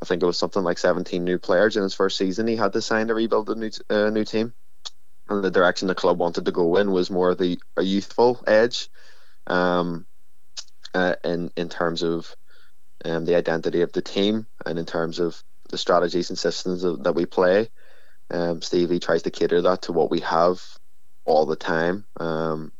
[0.00, 2.46] I think it was something like 17 new players in his first season.
[2.46, 4.54] He had to sign to rebuild a new uh, new team,
[5.28, 8.88] and the direction the club wanted to go in was more the a youthful edge.
[9.48, 10.06] Um,
[10.94, 12.34] uh, in in terms of
[13.04, 17.02] um, the identity of the team and in terms of the strategies and systems of,
[17.04, 17.68] that we play.
[18.30, 20.60] Um, Stevie tries to cater that to what we have
[21.24, 22.72] all the time, um,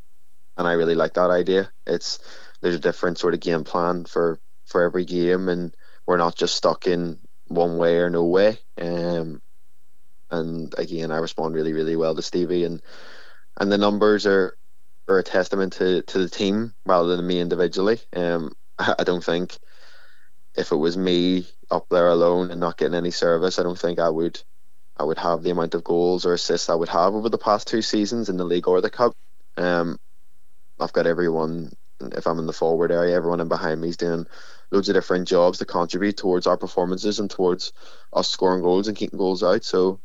[0.57, 1.71] and I really like that idea.
[1.87, 2.19] It's
[2.61, 5.75] there's a different sort of game plan for for every game, and
[6.07, 8.59] we're not just stuck in one way or no way.
[8.81, 9.41] Um,
[10.31, 12.83] and again, I respond really really well to Stevie, and
[13.57, 14.57] and the numbers are
[15.09, 18.01] are a testament to, to the team rather than me individually.
[18.15, 19.57] Um, I don't think
[20.57, 23.99] if it was me up there alone and not getting any service, I don't think
[23.99, 24.41] I would
[24.99, 27.69] I would have the amount of goals or assists I would have over the past
[27.69, 29.13] two seasons in the league or the cup.
[29.59, 29.99] Um,
[30.81, 31.73] I've got everyone.
[32.01, 34.27] If I'm in the forward area, everyone in behind me is doing
[34.71, 37.73] loads of different jobs to contribute towards our performances and towards
[38.13, 39.65] us scoring goals and keeping goals out.
[39.65, 40.01] So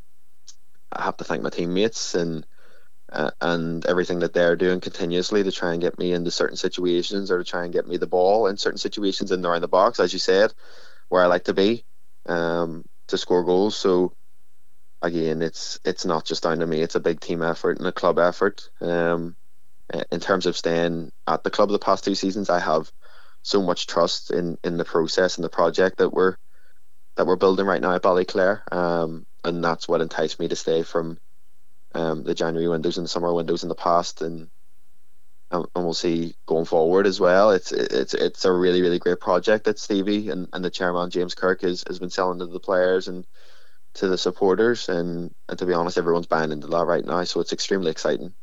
[0.92, 2.46] I have to thank my teammates and
[3.12, 7.32] uh, and everything that they're doing continuously to try and get me into certain situations
[7.32, 10.00] or to try and get me the ball in certain situations in around the box,
[10.00, 10.54] as you said,
[11.10, 11.86] where I like to be
[12.28, 13.76] um, to score goals.
[13.76, 14.14] So
[15.02, 17.92] again, it's it's not just down to me; it's a big team effort and a
[17.92, 18.70] club effort.
[18.80, 19.36] Um,
[20.12, 22.92] in terms of staying at the club the past two seasons, I have
[23.44, 26.38] so much trust in in the process and the project that we're
[27.18, 30.84] that we're building right now at Ballyclare, um, and that's what enticed me to stay
[30.84, 31.18] from
[31.94, 34.50] um, the January windows and the summer windows in the past, and
[35.52, 37.52] and, we'll see going forward as well.
[37.52, 41.36] It's it's it's a really really great project that Stevie and, and the chairman James
[41.36, 43.26] Kirk has, has been selling to the players and
[43.96, 47.24] to the supporters, and, and to be honest, everyone's buying into that right now.
[47.26, 48.34] So it's extremely exciting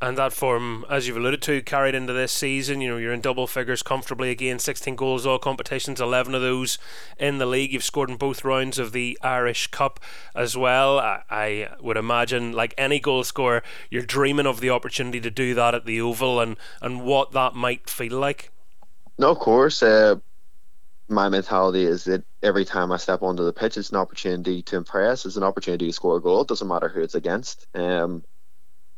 [0.00, 2.80] and that form, as you've alluded to, carried into this season.
[2.80, 6.78] You know, you're in double figures comfortably again, 16 goals, all competitions, 11 of those
[7.18, 7.72] in the league.
[7.72, 10.00] You've scored in both rounds of the Irish Cup
[10.34, 10.98] as well.
[10.98, 15.54] I, I would imagine, like any goal scorer, you're dreaming of the opportunity to do
[15.54, 18.50] that at the Oval and, and what that might feel like.
[19.18, 19.82] No, of course.
[19.82, 20.16] Uh,
[21.10, 24.76] my mentality is that every time I step onto the pitch, it's an opportunity to
[24.76, 25.26] impress.
[25.26, 26.42] It's an opportunity to score a goal.
[26.42, 27.66] It doesn't matter who it's against.
[27.74, 28.22] Um,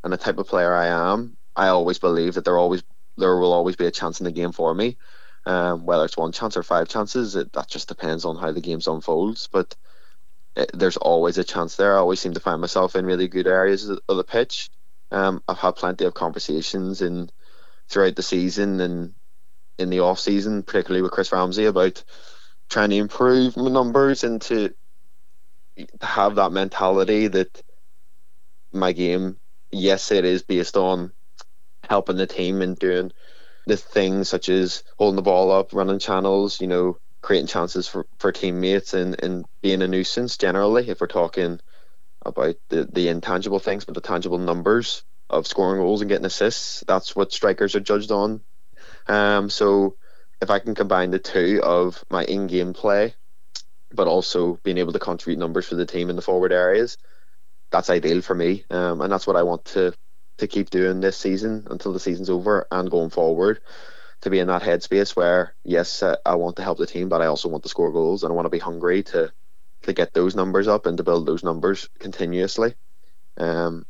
[0.04, 2.82] and the type of player I am, I always believe that there always
[3.16, 4.96] there will always be a chance in the game for me.
[5.44, 8.60] Um, whether it's one chance or five chances, it, that just depends on how the
[8.60, 9.48] game unfolds.
[9.50, 9.76] But
[10.56, 11.94] it, there's always a chance there.
[11.94, 14.70] I always seem to find myself in really good areas of the pitch.
[15.10, 17.28] Um, I've had plenty of conversations in
[17.88, 19.14] throughout the season and
[19.78, 22.02] in the off season, particularly with Chris Ramsey, about
[22.70, 24.72] trying to improve my numbers and to
[26.00, 27.62] have that mentality that
[28.72, 29.38] my game
[29.72, 31.12] yes, it is based on
[31.88, 33.12] helping the team and doing
[33.66, 38.06] the things such as holding the ball up, running channels, you know, creating chances for,
[38.18, 41.60] for teammates and, and being a nuisance generally, if we're talking
[42.24, 46.84] about the, the intangible things, but the tangible numbers of scoring goals and getting assists,
[46.86, 48.40] that's what strikers are judged on.
[49.06, 49.96] Um, so
[50.40, 53.14] if I can combine the two of my in game play,
[53.94, 56.98] but also being able to contribute numbers for the team in the forward areas,
[57.72, 59.94] that's ideal for me, um, and that's what I want to
[60.38, 63.60] to keep doing this season until the season's over and going forward.
[64.22, 67.22] To be in that headspace where yes, uh, I want to help the team, but
[67.22, 69.32] I also want to score goals and I want to be hungry to
[69.82, 72.74] to get those numbers up and to build those numbers continuously.
[73.36, 73.84] Um,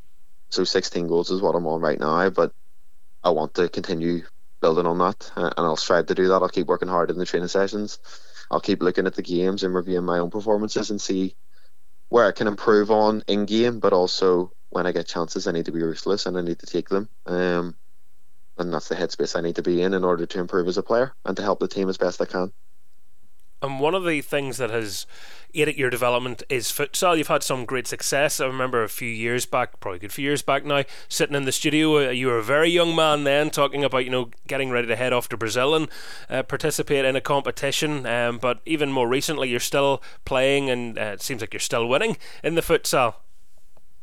[0.51, 2.53] so 16 goals is what I'm on right now, but
[3.23, 4.23] I want to continue
[4.61, 6.43] building on that, uh, and I'll strive to do that.
[6.43, 7.99] I'll keep working hard in the training sessions.
[8.51, 11.35] I'll keep looking at the games and reviewing my own performances and see
[12.13, 15.67] where I can improve on in game, but also when I get chances, I need
[15.67, 17.09] to be ruthless and I need to take them.
[17.27, 17.77] Um,
[18.59, 20.83] and that's the headspace I need to be in in order to improve as a
[20.85, 22.53] player and to help the team as best I can.
[23.63, 25.07] And one of the things that has
[25.55, 27.17] aided your development is futsal.
[27.17, 28.41] You've had some great success.
[28.41, 31.45] I remember a few years back, probably a good few years back now, sitting in
[31.45, 32.09] the studio.
[32.09, 34.97] Uh, you were a very young man then, talking about you know getting ready to
[34.97, 35.89] head off to Brazil and
[36.29, 38.05] uh, participate in a competition.
[38.05, 41.89] Um, but even more recently, you're still playing, and uh, it seems like you're still
[41.89, 43.15] winning in the futsal.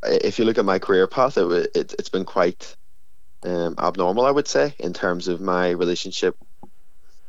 [0.03, 2.77] If you look at my career path, it, it, has been quite
[3.43, 6.37] um, abnormal, I would say, in terms of my relationship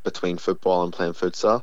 [0.05, 1.63] between football and playing futsal.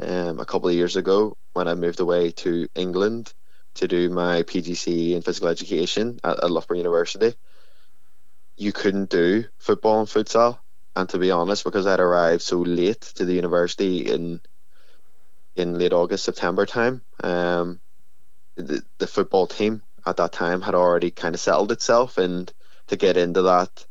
[0.00, 3.32] Um, a couple of years ago, when I moved away to England
[3.74, 7.34] to do my PGCE in physical education at, at Loughborough University,
[8.56, 10.58] you couldn't do football and futsal.
[10.94, 14.40] And to be honest, because I'd arrived so late to the university in
[15.56, 17.80] in late August, September time, um,
[18.54, 22.52] the, the football team at that time had already kind of settled itself, and
[22.88, 23.86] to get into that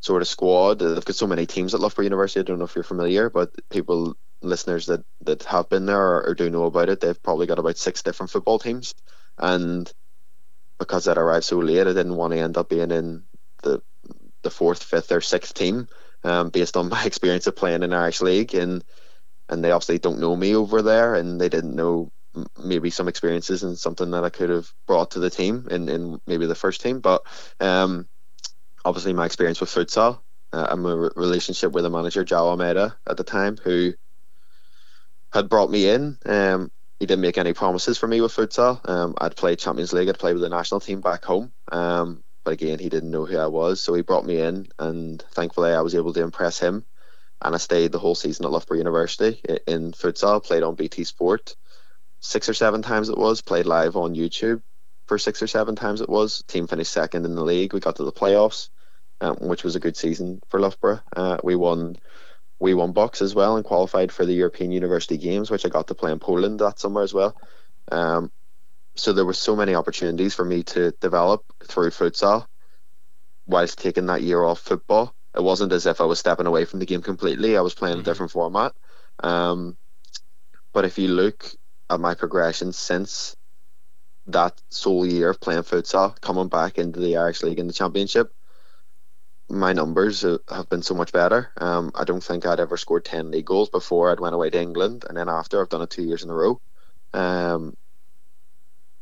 [0.00, 0.78] sort of squad.
[0.78, 2.40] They've got so many teams at Loughborough University.
[2.40, 6.28] I don't know if you're familiar, but people, listeners that, that have been there or,
[6.28, 8.94] or do know about it, they've probably got about six different football teams.
[9.38, 9.90] And
[10.78, 13.24] because that arrived so late, I didn't want to end up being in
[13.62, 13.82] the
[14.42, 15.88] the fourth, fifth, or sixth team,
[16.22, 18.84] um, based on my experience of playing in the Irish League, and
[19.48, 22.10] and they obviously don't know me over there, and they didn't know
[22.62, 26.20] maybe some experiences and something that I could have brought to the team in, in
[26.26, 27.22] maybe the first team, but
[27.60, 28.08] um,
[28.84, 30.20] obviously my experience with futsal
[30.52, 33.94] uh, and my re- relationship with a manager João Almeida at the time, who
[35.34, 36.16] had brought me in.
[36.24, 36.70] Um,
[37.00, 38.88] he didn't make any promises for me with futsal.
[38.88, 41.52] Um, I'd played Champions League, I'd played with the national team back home.
[41.70, 45.20] Um, but again, he didn't know who I was, so he brought me in, and
[45.32, 46.84] thankfully I was able to impress him.
[47.42, 51.56] And I stayed the whole season at Loughborough University in futsal, played on BT Sport
[52.20, 54.62] six or seven times it was, played live on YouTube
[55.06, 56.42] for six or seven times it was.
[56.48, 57.74] Team finished second in the league.
[57.74, 58.70] We got to the playoffs
[59.20, 61.00] um, which was a good season for Loughborough.
[61.14, 61.96] Uh, we won
[62.64, 65.88] we won BUCS as well and qualified for the European University Games, which I got
[65.88, 67.36] to play in Poland that summer as well.
[67.92, 68.32] Um,
[68.94, 72.46] so there were so many opportunities for me to develop through futsal
[73.46, 75.14] whilst taking that year off football.
[75.36, 77.54] It wasn't as if I was stepping away from the game completely.
[77.54, 78.08] I was playing mm-hmm.
[78.08, 78.72] a different format.
[79.20, 79.76] Um,
[80.72, 81.44] but if you look
[81.90, 83.36] at my progression since
[84.28, 88.32] that sole year of playing futsal, coming back into the Irish League and the Championship,
[89.48, 91.52] my numbers have been so much better.
[91.58, 94.60] Um, I don't think I'd ever scored 10 league goals before I'd went away to
[94.60, 96.60] England, and then after I've done it two years in a row.
[97.12, 97.76] Um,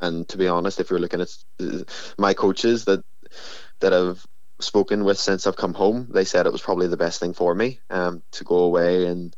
[0.01, 1.31] and to be honest, if you're looking at
[2.19, 3.05] my coaches that
[3.81, 4.25] that I've
[4.61, 7.55] spoken with since I've come home, they said it was probably the best thing for
[7.55, 9.35] me um, to go away and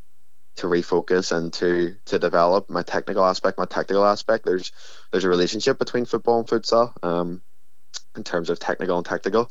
[0.56, 4.46] to refocus and to to develop my technical aspect, my tactical aspect.
[4.46, 4.72] There's
[5.12, 7.42] there's a relationship between football and futsal um,
[8.16, 9.50] in terms of technical and tactical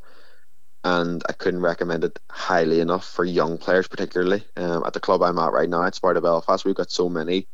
[0.83, 5.21] and I couldn't recommend it highly enough for young players, particularly um, at the club
[5.21, 6.65] I'm at right now at Sparta Belfast.
[6.65, 7.47] We've got so many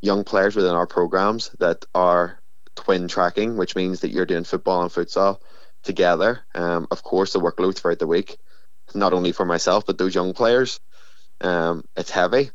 [0.00, 2.40] young players within our programs that are
[2.76, 5.40] twin tracking, which means that you're doing football and futsal
[5.82, 6.40] together.
[6.54, 8.38] Um, of course, the workload throughout the week,
[8.94, 10.80] not only for myself but those young players,
[11.40, 12.50] um, it's heavy.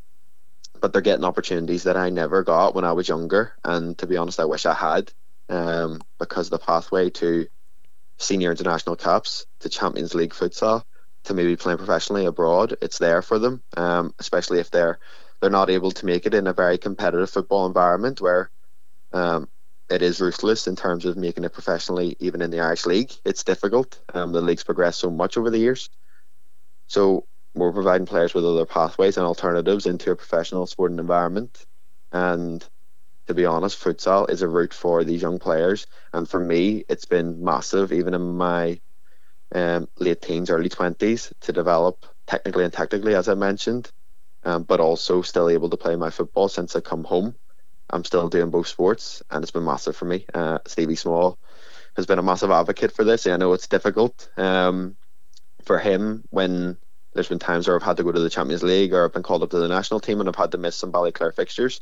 [0.81, 4.15] But they're getting opportunities that I never got when I was younger, and to be
[4.15, 5.11] honest, I wish I had,
[5.49, 7.47] um, because the pathway to
[8.19, 10.83] senior international caps to Champions League futsal
[11.23, 13.63] to maybe playing professionally abroad, it's there for them.
[13.75, 14.99] Um, especially if they're
[15.41, 18.51] they're not able to make it in a very competitive football environment where
[19.13, 19.47] um,
[19.89, 23.13] it is ruthless in terms of making it professionally, even in the Irish League.
[23.25, 23.99] It's difficult.
[24.13, 25.89] Um, the league's progressed so much over the years.
[26.87, 31.65] So we're providing players with other pathways and alternatives into a professional sporting environment.
[32.11, 32.67] And
[33.29, 35.85] to be honest, futsal is a route for these young players.
[36.13, 38.81] And for me, it's been massive, even in my
[39.53, 43.91] um, late teens, early 20s, to develop technically and tactically, as I mentioned,
[44.45, 47.35] um, but also still able to play my football since I come home.
[47.91, 50.25] I'm still doing both sports, and it's been massive for me.
[50.33, 51.37] Uh, Stevie Small
[51.97, 53.27] has been a massive advocate for this.
[53.27, 54.97] I know it's difficult um,
[55.65, 56.79] for him when
[57.13, 59.21] there's been times where I've had to go to the Champions League or I've been
[59.21, 61.81] called up to the national team and I've had to miss some Ballyclare fixtures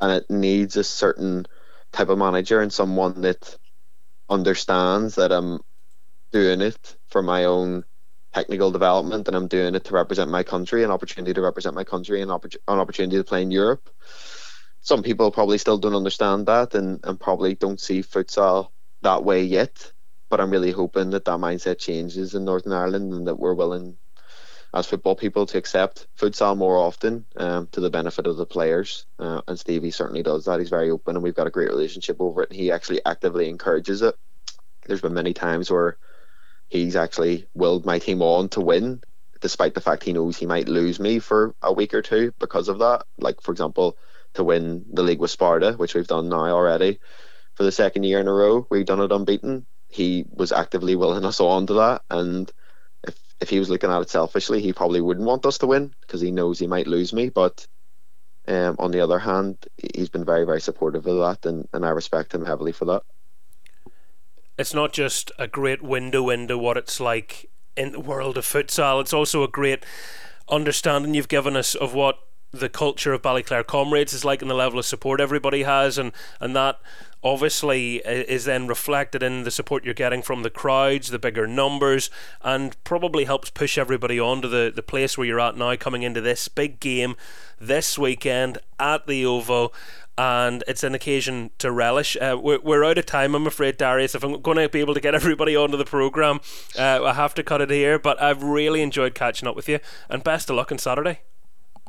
[0.00, 1.46] and it needs a certain
[1.92, 3.56] type of manager and someone that
[4.30, 5.60] understands that I'm
[6.32, 7.84] doing it for my own
[8.34, 11.84] technical development and I'm doing it to represent my country, an opportunity to represent my
[11.84, 13.88] country, oppor- an opportunity to play in Europe.
[14.80, 18.70] Some people probably still don't understand that and, and probably don't see futsal
[19.02, 19.92] that way yet.
[20.30, 23.98] But I'm really hoping that that mindset changes in Northern Ireland and that we're willing
[24.74, 29.06] as football people to accept futsal more often um, to the benefit of the players.
[29.20, 30.58] Uh, and Stevie certainly does that.
[30.58, 32.50] He's very open, and we've got a great relationship over it.
[32.50, 34.16] And he actually actively encourages it.
[34.86, 35.96] There's been many times where
[36.68, 39.00] he's actually willed my team on to win
[39.40, 42.68] despite the fact he knows he might lose me for a week or two because
[42.68, 43.04] of that.
[43.18, 43.96] Like for example,
[44.34, 46.98] to win the league with Sparta, which we've done now already
[47.52, 49.66] for the second year in a row, we've done it unbeaten.
[49.86, 52.50] He was actively willing us on to that, and
[53.40, 56.20] if he was looking at it selfishly, he probably wouldn't want us to win because
[56.20, 57.28] he knows he might lose me.
[57.28, 57.66] But
[58.46, 59.58] um, on the other hand,
[59.94, 63.02] he's been very very supportive of that, and, and I respect him heavily for that.
[64.56, 69.00] It's not just a great window into what it's like in the world of futsal.
[69.00, 69.84] It's also a great
[70.48, 72.18] understanding you've given us of what
[72.58, 76.12] the culture of Ballyclare Comrades is like and the level of support everybody has and,
[76.40, 76.80] and that
[77.24, 82.10] obviously is then reflected in the support you're getting from the crowds, the bigger numbers,
[82.42, 86.02] and probably helps push everybody on to the, the place where you're at now coming
[86.02, 87.16] into this big game
[87.58, 89.72] this weekend at the Oval
[90.16, 92.16] and it's an occasion to relish.
[92.16, 94.14] Uh, we're, we're out of time, I'm afraid, Darius.
[94.14, 96.40] If I'm going to be able to get everybody onto the programme,
[96.78, 97.98] uh, I have to cut it here.
[97.98, 101.20] But I've really enjoyed catching up with you, and best of luck on Saturday.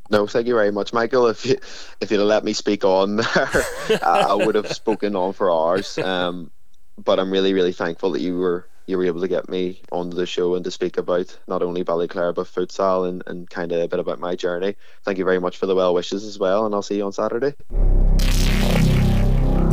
[0.09, 1.27] No, thank you very much, Michael.
[1.27, 1.57] If you
[1.99, 3.63] if you'd have let me speak on there,
[4.03, 5.97] I would have spoken on for hours.
[5.97, 6.51] Um,
[6.97, 10.15] but I'm really, really thankful that you were you were able to get me onto
[10.15, 13.81] the show and to speak about not only Ballyclare but futsal and, and kind of
[13.81, 14.75] a bit about my journey.
[15.03, 17.11] Thank you very much for the well wishes as well, and I'll see you on
[17.11, 17.55] Saturday.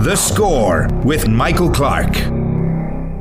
[0.03, 2.17] The score with Michael Clark.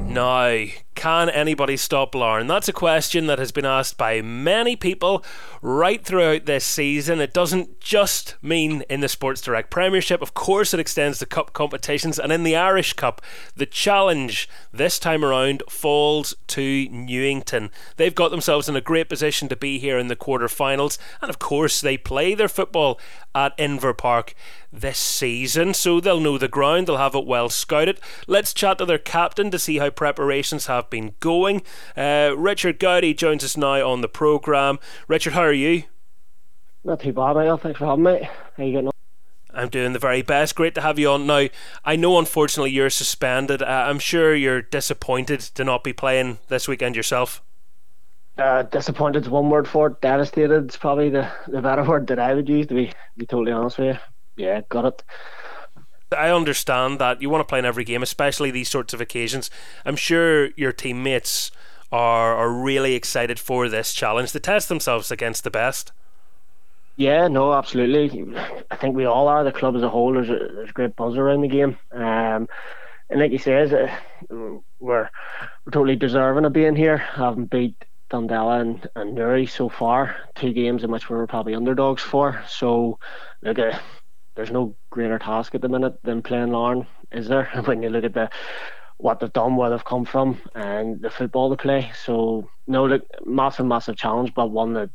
[0.08, 0.66] Now,
[1.02, 2.46] can anybody stop Larne?
[2.46, 5.26] That's a question that has been asked by many people
[5.60, 7.20] right throughout this season.
[7.20, 11.54] It doesn't just mean in the Sports Direct Premiership, of course, it extends to cup
[11.54, 13.20] competitions, and in the Irish Cup,
[13.56, 17.72] the challenge this time around falls to Newington.
[17.98, 21.40] They've got themselves in a great position to be here in the quarter-finals, and of
[21.40, 23.00] course, they play their football
[23.34, 24.34] at Inver Park
[24.72, 28.00] this season, so they'll know the ground, they'll have it well scouted.
[28.28, 31.62] Let's chat to their captain to see how preparations have been going.
[31.96, 34.80] Uh, Richard Gowdy joins us now on the programme.
[35.08, 35.84] Richard, how are you?
[36.84, 37.58] Not too bad, Michael.
[37.58, 38.30] Thanks for having me.
[38.58, 38.94] How you getting on?
[39.54, 40.56] I'm doing the very best.
[40.56, 41.28] Great to have you on.
[41.28, 41.48] Now,
[41.84, 43.62] I know unfortunately you're suspended.
[43.62, 47.44] Uh, I'm sure you're disappointed to not be playing this weekend yourself.
[48.42, 50.02] Uh, disappointed is one word for it.
[50.02, 53.26] Devastated is probably the, the better word that I would use, to be, to be
[53.26, 54.00] totally honest with you
[54.42, 55.04] yeah, got it.
[56.16, 59.50] I understand that you want to play in every game, especially these sorts of occasions.
[59.86, 61.52] I'm sure your teammates
[61.92, 65.92] are are really excited for this challenge to test themselves against the best.
[66.98, 68.36] Yeah, no, absolutely.
[68.70, 69.44] I think we all are.
[69.44, 72.50] The club as a whole, there's a, there's great buzz around the game, um,
[73.10, 73.90] and like you says, uh,
[74.30, 75.10] we're we're
[75.72, 76.98] totally deserving of being here.
[76.98, 81.56] Having beat Dundela and, and Newry so far, two games in which we were probably
[81.56, 82.44] underdogs for.
[82.48, 83.00] So,
[83.42, 83.80] look, uh,
[84.36, 87.46] there's no greater task at the minute than playing Larne, is there?
[87.66, 88.30] when you look at the
[88.98, 91.92] what they've done, where they've come from, and the football they play.
[92.06, 94.92] So no, look, massive, massive challenge, but one that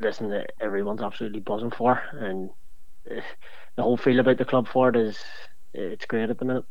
[0.00, 2.48] listen that everyone's absolutely buzzing for, and
[3.10, 3.20] uh,
[3.76, 5.18] the whole feel about the club for it is
[5.74, 6.64] it's great at the minute.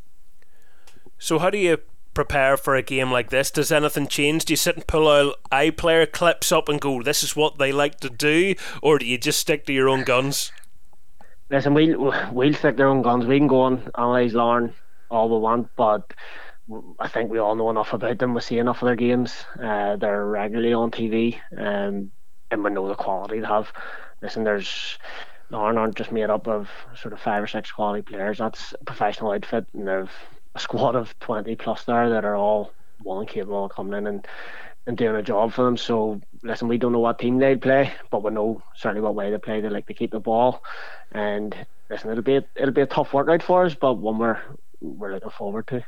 [1.18, 1.78] So how do you
[2.20, 3.50] prepare for a game like this?
[3.50, 4.44] Does anything change?
[4.44, 7.72] Do you sit and pull out iPlayer clips up and go, "This is what they
[7.72, 10.52] like to do," or do you just stick to your own guns?
[11.50, 13.26] listen, we'll we'll stick their own guns.
[13.26, 14.72] We can go and analyse Larne
[15.10, 16.12] all we want, but
[16.98, 18.34] I think we all know enough about them.
[18.34, 19.44] We see enough of their games.
[19.60, 22.12] Uh, they're regularly on TV, um,
[22.50, 23.72] and we know the quality they have.
[24.22, 24.98] Listen, there's
[25.50, 28.38] Larne aren't just made up of sort of five or six quality players.
[28.38, 30.10] That's a professional outfit, and they've
[30.54, 32.72] a squad of twenty plus there that are all
[33.06, 34.26] and capable of coming in and
[34.86, 35.76] and doing a job for them.
[35.76, 39.30] So listen, we don't know what team they'd play, but we know certainly what way
[39.30, 39.60] they play.
[39.60, 40.62] They like to keep the ball,
[41.12, 41.54] and
[41.88, 44.38] listen, it'll be a, it'll be a tough workout for us, but one we're
[44.80, 45.84] we're looking forward to.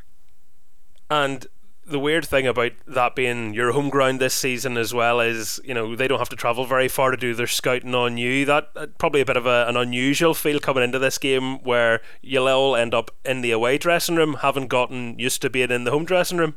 [1.11, 1.47] And
[1.87, 5.75] the weird thing about that being your home ground this season as well is you
[5.75, 8.71] know they don't have to travel very far to do their scouting on you that
[8.77, 12.49] uh, probably a bit of a, an unusual feel coming into this game where you'll
[12.49, 15.91] all end up in the away dressing room having gotten used to being in the
[15.91, 16.57] home dressing room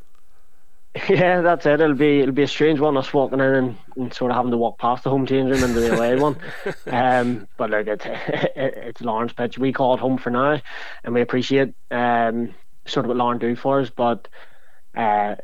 [1.08, 1.80] Yeah, that's it.
[1.80, 4.50] It'll be it'll be a strange one us walking in and, and sort of having
[4.50, 6.36] to walk past the home change room into the away one.
[6.86, 9.58] Um, but look, it, it, it's Larne's pitch.
[9.58, 10.60] We call it home for now,
[11.04, 12.54] and we appreciate um,
[12.86, 13.90] sort of what Larne do for us.
[13.90, 14.28] But
[14.96, 15.36] uh,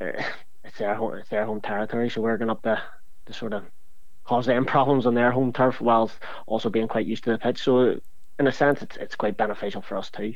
[0.64, 2.80] it's their home, it's their home territory, so we're going up to,
[3.26, 3.64] to sort of
[4.24, 7.62] cause them problems on their home turf, whilst also being quite used to the pitch.
[7.62, 8.00] So
[8.38, 10.34] in a sense, it's it's quite beneficial for us too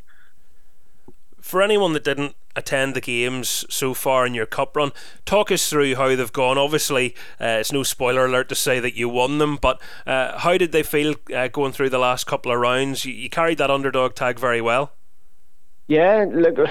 [1.47, 4.91] for anyone that didn't attend the games so far in your cup run,
[5.25, 6.59] talk us through how they've gone.
[6.59, 10.59] Obviously, uh, it's no spoiler alert to say that you won them, but uh, how
[10.59, 13.05] did they feel uh, going through the last couple of rounds?
[13.05, 14.93] You, you, carried that underdog tag very well.
[15.87, 16.69] Yeah, look,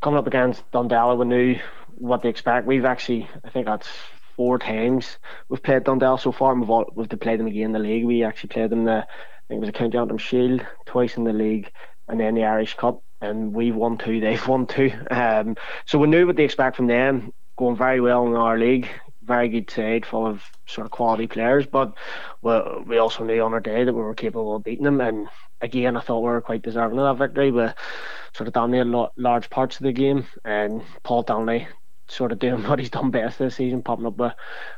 [0.00, 1.58] coming up against Dundela, we knew
[1.96, 2.66] what to expect.
[2.66, 3.88] We've actually, I think that's
[4.36, 5.18] four times
[5.48, 6.52] we've played Dundee so far.
[6.52, 8.04] And we've all, we've played them again in the league.
[8.04, 9.06] We actually played them the
[9.48, 11.72] I think it was a County Antrim Shield twice in the league,
[12.06, 13.02] and then the Irish Cup.
[13.22, 14.92] And we've won two, they've won two.
[15.10, 17.32] Um, so we knew what they expect from them.
[17.56, 18.88] Going very well in our league,
[19.28, 21.66] very good side full of sort of quality players.
[21.66, 21.94] But
[22.42, 25.00] we, we also knew on our day that we were capable of beating them.
[25.00, 25.28] And
[25.60, 27.52] again, I thought we were quite deserving of that victory.
[27.52, 27.68] We
[28.34, 31.68] sort of dominated large parts of the game, and Paul Donnelly
[32.08, 34.32] sort of doing what he's done best this season, popping up with,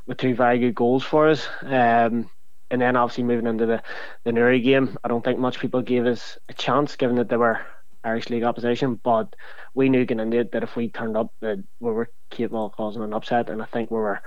[0.07, 1.49] with two very good goals for us.
[1.63, 2.29] Um,
[2.71, 3.83] and then obviously moving into the
[4.25, 7.37] the Newry game, I don't think much people gave us a chance, given that they
[7.37, 7.61] were
[8.05, 9.01] Irish League opposition.
[9.03, 9.35] But
[9.75, 12.73] we knew going into it that if we turned up, that we were capable of
[12.73, 14.23] causing an upset, and I think we were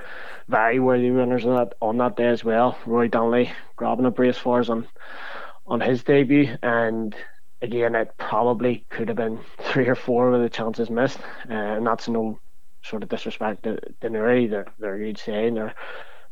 [0.47, 2.77] very worthy winners on that on that day as well.
[2.85, 4.87] Rory Donnelly grabbing a brace for us on
[5.65, 7.15] on his debut, and
[7.61, 11.19] again, it probably could have been three or four with the chances missed,
[11.49, 12.39] uh, and that's no
[12.83, 14.47] sort of disrespect to, Newry.
[14.47, 15.73] They're they're huge saying they're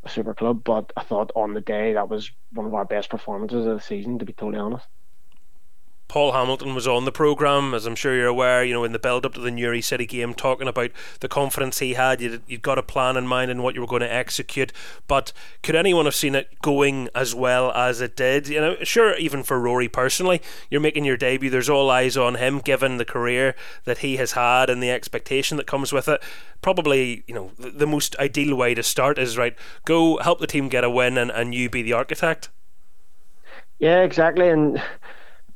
[0.03, 3.09] a super club, but I thought on the day that was one of our best
[3.09, 4.87] performances of the season, to be totally honest.
[6.12, 8.99] Paul Hamilton was on the programme, as I'm sure you're aware, you know, in the
[8.99, 10.91] build up to the Newry City game, talking about
[11.22, 12.20] the confidence he had.
[12.20, 14.74] You'd, you'd got a plan in mind and what you were going to execute.
[15.07, 15.32] But
[15.64, 18.49] could anyone have seen it going as well as it did?
[18.49, 21.49] You know, sure, even for Rory personally, you're making your debut.
[21.49, 23.55] There's all eyes on him, given the career
[23.86, 26.22] that he has had and the expectation that comes with it.
[26.62, 29.55] Probably, you know, the, the most ideal way to start is right,
[29.86, 32.49] go help the team get a win and, and you be the architect.
[33.80, 34.49] Yeah, exactly.
[34.49, 34.84] And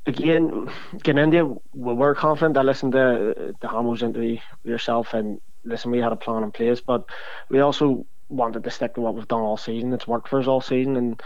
[0.06, 0.70] again,
[1.04, 2.58] getting India, we were confident.
[2.58, 6.82] I listened to the Hamos interview yourself, and listen, we had a plan in place,
[6.82, 7.06] but
[7.50, 9.94] we also wanted to stick to what we've done all season.
[9.94, 11.22] It's worked for us all season, and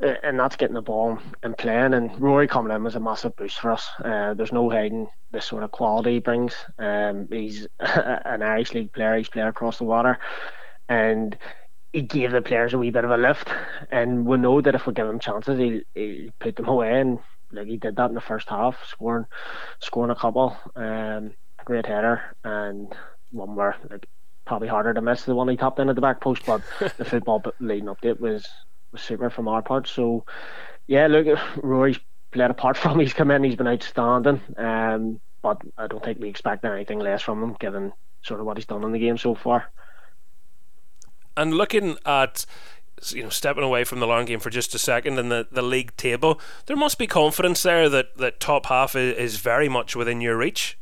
[0.00, 1.94] and that's getting the ball and playing.
[1.94, 3.88] And Rory coming in was a massive boost for us.
[4.04, 6.54] Uh, there's no hiding the sort of quality he brings.
[6.78, 9.16] Um, he's an Irish League player.
[9.16, 10.18] He's played across the water,
[10.88, 11.38] and
[11.92, 13.48] he gave the players a wee bit of a lift.
[13.90, 17.00] And we know that if we give him chances, he'll, he'll put them away.
[17.00, 17.18] And
[17.52, 19.26] like he did that in the first half, scoring
[19.80, 22.92] scoring a couple, um, a great header and
[23.30, 24.06] one where like
[24.44, 26.62] probably harder to miss the one he tapped in at the back post, but
[26.96, 28.46] the football leading up to it was
[28.92, 29.88] was super from our part.
[29.88, 30.24] So
[30.86, 31.98] yeah, look, Rory's
[32.30, 32.98] played apart part from.
[32.98, 34.40] He's come in, he's been outstanding.
[34.56, 37.92] Um, but I don't think we expect anything less from him, given
[38.22, 39.70] sort of what he's done in the game so far.
[41.36, 42.46] And looking at
[43.10, 45.62] you know stepping away from the long game for just a second in the, the
[45.62, 49.96] league table, there must be confidence there that, that top half is, is very much
[49.96, 50.78] within your reach.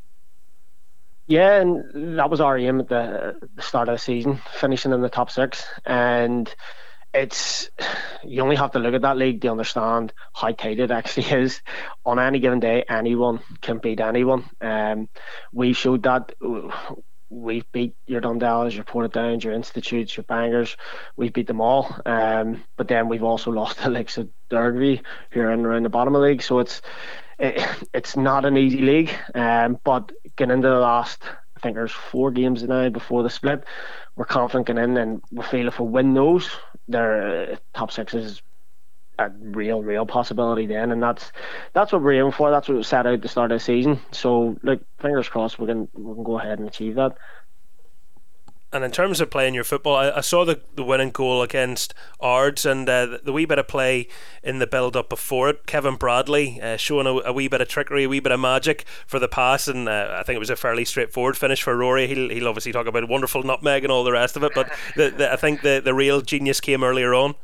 [1.27, 5.01] Yeah, and that was our aim at the, the start of the season, finishing in
[5.01, 5.64] the top six.
[5.87, 6.53] And
[7.14, 7.71] it's
[8.25, 11.61] you only have to look at that league to understand how tight it actually is.
[12.05, 14.49] On any given day, anyone can beat anyone.
[14.61, 15.09] Um,
[15.53, 16.33] we showed that
[17.31, 20.76] we've beat your Dundelas, your Portadowns, your Institutes, your Bangors.
[21.16, 21.97] We've beat them all.
[22.05, 25.89] Um, but then we've also lost the likes of Dergview, who are in around the
[25.89, 26.43] bottom of the league.
[26.43, 26.83] So it's
[27.39, 27.64] it,
[27.95, 29.11] it's not an easy league.
[29.35, 31.22] Um, but getting into the last,
[31.57, 33.64] I think there's four games now before the split.
[34.16, 36.51] We're confident getting in, and we feel if we win those,
[36.89, 38.43] their uh, top six is
[39.21, 41.33] a real, real possibility then, and that's
[41.73, 42.51] that's what we're aiming for.
[42.51, 44.01] That's what we set out to start of the season.
[44.12, 47.16] So, like, fingers crossed, we can we can go ahead and achieve that.
[48.73, 51.93] And in terms of playing your football, I, I saw the, the winning goal against
[52.21, 54.07] Ards and uh, the, the, wee bit of play
[54.45, 55.66] in the build up before it.
[55.66, 58.85] Kevin Bradley uh, showing a, a, wee bit of trickery, a wee bit of magic
[59.09, 62.07] for the pass, and uh, I think it was a fairly straightforward finish for Rory.
[62.07, 65.11] He'll, he'll obviously talk about wonderful nutmeg and all the rest of it, but the,
[65.11, 67.35] the, I think the, the real genius came earlier on.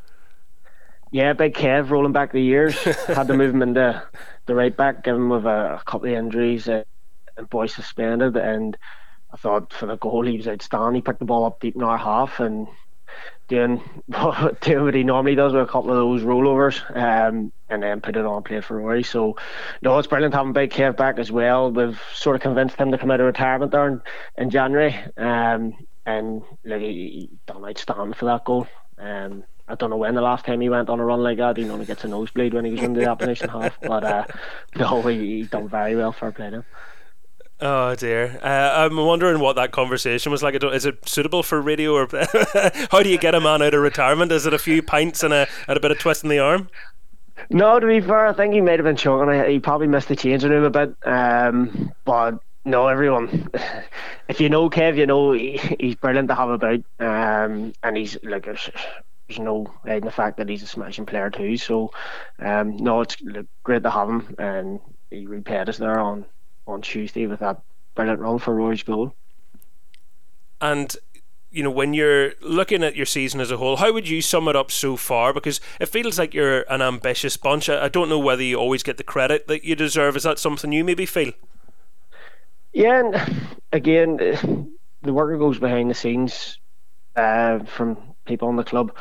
[1.12, 2.74] Yeah, big Kev rolling back the years.
[3.06, 4.02] Had to move him into
[4.46, 6.84] the right back, given him with a, a couple of injuries uh,
[7.36, 8.36] and boy suspended.
[8.36, 8.76] And
[9.32, 10.96] I thought for the goal he was outstanding.
[10.96, 12.66] He picked the ball up deep in our half and
[13.48, 13.80] doing
[14.60, 18.16] doing what he normally does with a couple of those rollovers, um, and then put
[18.16, 19.02] it on play for Rory.
[19.02, 19.36] So
[19.82, 21.70] no, it's brilliant having Big Kev back as well.
[21.70, 24.02] We've sort of convinced him to come out of retirement there in,
[24.36, 28.66] in January, um, and like he, he done outstanding for that goal.
[28.98, 31.56] Um, I don't know when the last time he went on a run like that.
[31.56, 34.24] He normally gets a nosebleed when he was in the opposition half, but uh,
[34.76, 36.64] no, he, he done very well for playing him.
[37.58, 40.62] Oh dear, uh, I'm wondering what that conversation was like.
[40.62, 42.06] Is it suitable for radio, or
[42.90, 44.30] how do you get a man out of retirement?
[44.30, 46.68] Is it a few pints and a, and a bit of twist in the arm?
[47.48, 49.50] No, to be fair, I think he might have been choking.
[49.50, 53.48] He probably missed the changing room a bit, um, but no, everyone.
[54.28, 58.18] If you know Kev, you know he, he's brilliant to have about, um, and he's
[58.24, 58.48] like
[59.28, 61.56] there's no hiding the fact that he's a smashing player too.
[61.56, 61.92] So,
[62.38, 63.16] um, no, it's
[63.64, 66.24] great to have him, and he repaid us there on
[66.66, 67.60] on Tuesday with that
[67.94, 69.14] brilliant run for Rory's goal.
[70.60, 70.94] And
[71.50, 74.46] you know, when you're looking at your season as a whole, how would you sum
[74.48, 75.32] it up so far?
[75.32, 77.68] Because it feels like you're an ambitious bunch.
[77.68, 80.16] I, I don't know whether you always get the credit that you deserve.
[80.16, 81.32] Is that something you maybe feel?
[82.72, 84.18] Yeah, and again,
[85.02, 86.58] the work that goes behind the scenes
[87.16, 87.96] uh, from
[88.26, 88.96] people in the club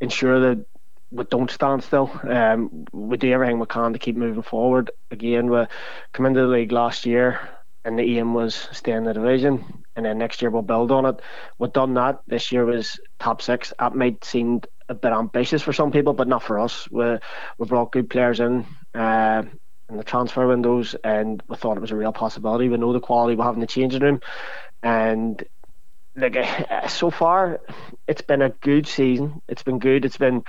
[0.00, 0.66] ensure that
[1.10, 2.10] we don't stand still.
[2.28, 4.90] Um, we do everything we can to keep moving forward.
[5.10, 5.64] Again, we
[6.12, 7.40] come into the league last year,
[7.84, 11.06] and the aim was stay in the division, and then next year we'll build on
[11.06, 11.20] it.
[11.58, 12.20] We've done that.
[12.26, 13.72] This year was top six.
[13.78, 16.88] That might seem a bit ambitious for some people, but not for us.
[16.90, 17.18] We
[17.58, 18.66] we brought good players in.
[18.94, 19.44] Uh,
[19.90, 22.68] in the transfer windows, and we thought it was a real possibility.
[22.68, 24.20] We know the quality we have in the changing room,
[24.82, 25.42] and
[26.18, 26.36] like
[26.90, 27.60] so far,
[28.06, 29.40] it's been a good season.
[29.48, 30.04] It's been good.
[30.04, 30.44] It's been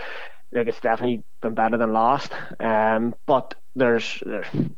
[0.52, 2.32] like it's definitely been better than last.
[2.60, 4.22] Um, but there's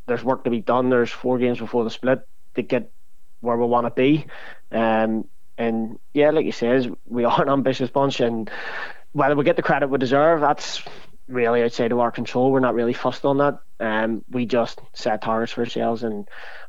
[0.05, 0.89] there's work to be done.
[0.89, 2.19] There's four games before the split
[2.55, 2.91] to get
[3.39, 4.25] where we want to be.
[4.71, 5.25] Um,
[5.57, 8.49] and yeah, like you says, we are an ambitious bunch, and
[9.13, 10.83] whether we get the credit we deserve, that's
[11.27, 12.51] really outside of our control.
[12.51, 13.59] We're not really fussed on that.
[13.79, 16.27] Um, we just set targets for ourselves, and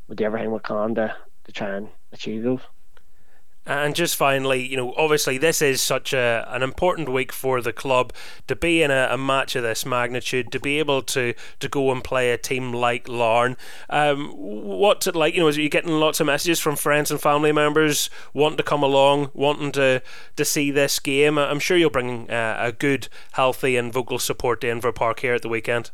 [0.08, 1.14] we do everything we can to
[1.44, 2.60] to try and achieve those.
[3.64, 7.72] And just finally, you know, obviously this is such a an important week for the
[7.72, 8.12] club
[8.48, 11.92] to be in a, a match of this magnitude, to be able to to go
[11.92, 13.56] and play a team like Larne.
[13.88, 15.34] Um, what's it like?
[15.34, 18.64] You know, are you getting lots of messages from friends and family members wanting to
[18.64, 20.02] come along, wanting to
[20.34, 21.38] to see this game?
[21.38, 25.34] I'm sure you'll bring uh, a good, healthy, and vocal support to Inver Park here
[25.34, 25.92] at the weekend.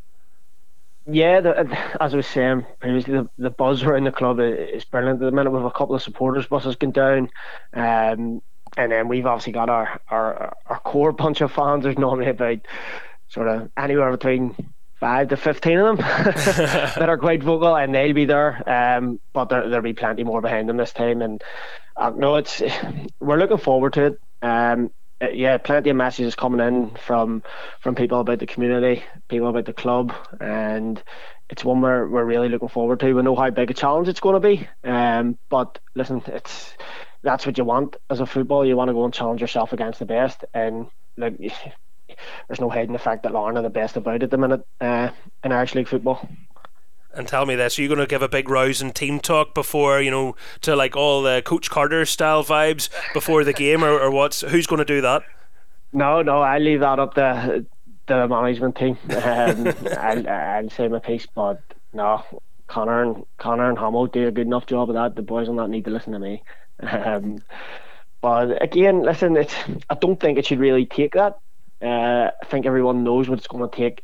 [1.11, 5.23] Yeah, the, as I was saying previously, the, the buzz around the club is brilliant
[5.23, 5.51] at the minute.
[5.51, 7.31] With a couple of supporters buses going down,
[7.73, 8.43] um,
[8.77, 11.85] and then we've obviously got our, our our core bunch of fans.
[11.85, 12.59] There's normally about
[13.29, 14.55] sort of anywhere between
[15.01, 18.63] five to fifteen of them that are quite vocal, and they'll be there.
[18.69, 21.43] Um, but there, there'll be plenty more behind them this time, and
[21.97, 22.63] uh, no, it's
[23.19, 24.21] we're looking forward to it.
[24.43, 24.91] Um,
[25.21, 27.43] yeah, plenty of messages coming in from
[27.81, 31.03] from people about the community, people about the club, and
[31.51, 33.13] it's one we're we're really looking forward to.
[33.13, 36.75] We know how big a challenge it's going to be, um, but listen, it's
[37.23, 38.65] that's what you want as a football.
[38.65, 41.37] You want to go and challenge yourself against the best, and like
[42.49, 44.65] there's no hiding the fact that Larne are the best about it at the minute
[44.81, 45.11] uh,
[45.43, 46.29] in Irish League football.
[47.15, 50.01] And tell me this: Are you going to give a big rousing team talk before
[50.01, 54.11] you know to like all the Coach Carter style vibes before the game, or, or
[54.11, 55.23] what's who's going to do that?
[55.93, 57.65] No, no, I leave that up to
[58.07, 58.99] the management team.
[59.11, 61.61] Um, I'll, I'll say my piece, but
[61.93, 62.23] no,
[62.67, 65.17] Connor and Connor and Hamo do a good enough job of that.
[65.17, 66.43] The boys will not need to listen to me.
[66.81, 67.43] Um,
[68.21, 69.55] but again, listen, it's
[69.91, 71.39] I don't think it should really take that.
[71.81, 74.03] Uh, I think everyone knows what it's going to take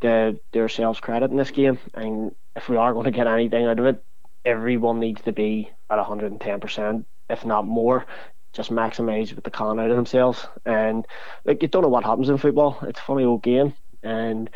[0.00, 1.78] to do ourselves credit in this game.
[1.94, 4.02] And if we are going to get anything out of it,
[4.44, 8.06] everyone needs to be at 110%, if not more.
[8.52, 10.46] Just maximise with the con out of themselves.
[10.64, 11.06] And
[11.44, 12.78] like you don't know what happens in football.
[12.82, 13.74] It's a funny old game.
[14.02, 14.48] And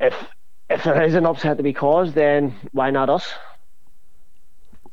[0.00, 0.14] if
[0.68, 3.32] if there is an upset to be caused, then why not us?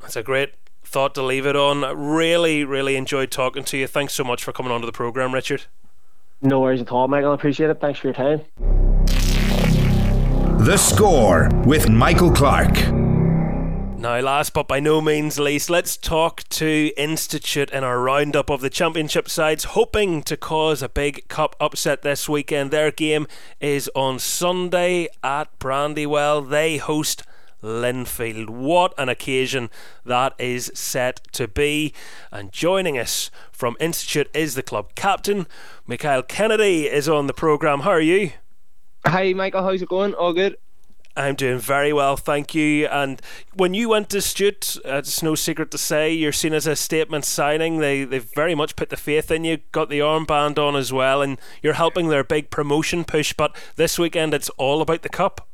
[0.01, 1.81] That's a great thought to leave it on.
[1.97, 3.87] Really, really enjoyed talking to you.
[3.87, 5.63] Thanks so much for coming onto the programme, Richard.
[6.41, 7.31] No worries at all, Michael.
[7.31, 7.79] I appreciate it.
[7.79, 8.82] Thanks for your time.
[10.63, 12.87] The Score with Michael Clark.
[12.87, 18.61] Now, last but by no means least, let's talk to Institute in our roundup of
[18.61, 22.71] the championship sides, hoping to cause a big cup upset this weekend.
[22.71, 23.27] Their game
[23.59, 26.41] is on Sunday at Brandywell.
[26.41, 27.23] They host
[27.61, 28.49] Linfield.
[28.49, 29.69] What an occasion
[30.05, 31.93] that is set to be.
[32.31, 35.45] And joining us from Institute is the club captain.
[35.85, 37.81] Mikhail Kennedy is on the programme.
[37.81, 38.31] How are you?
[39.05, 39.63] Hi, Michael.
[39.63, 40.13] How's it going?
[40.13, 40.57] All good.
[41.15, 42.87] I'm doing very well, thank you.
[42.87, 43.21] And
[43.53, 46.75] when you went to Stute, uh, it's no secret to say you're seen as a
[46.75, 47.77] statement signing.
[47.77, 51.21] They they've very much put the faith in you, got the armband on as well,
[51.21, 53.31] and you're helping their big promotion push.
[53.33, 55.47] But this weekend, it's all about the cup.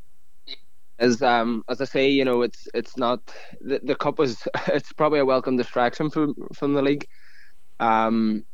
[0.98, 3.20] As um as I say, you know, it's it's not
[3.60, 7.06] the, the cup is it's probably a welcome distraction from from the league.
[7.82, 8.46] Um,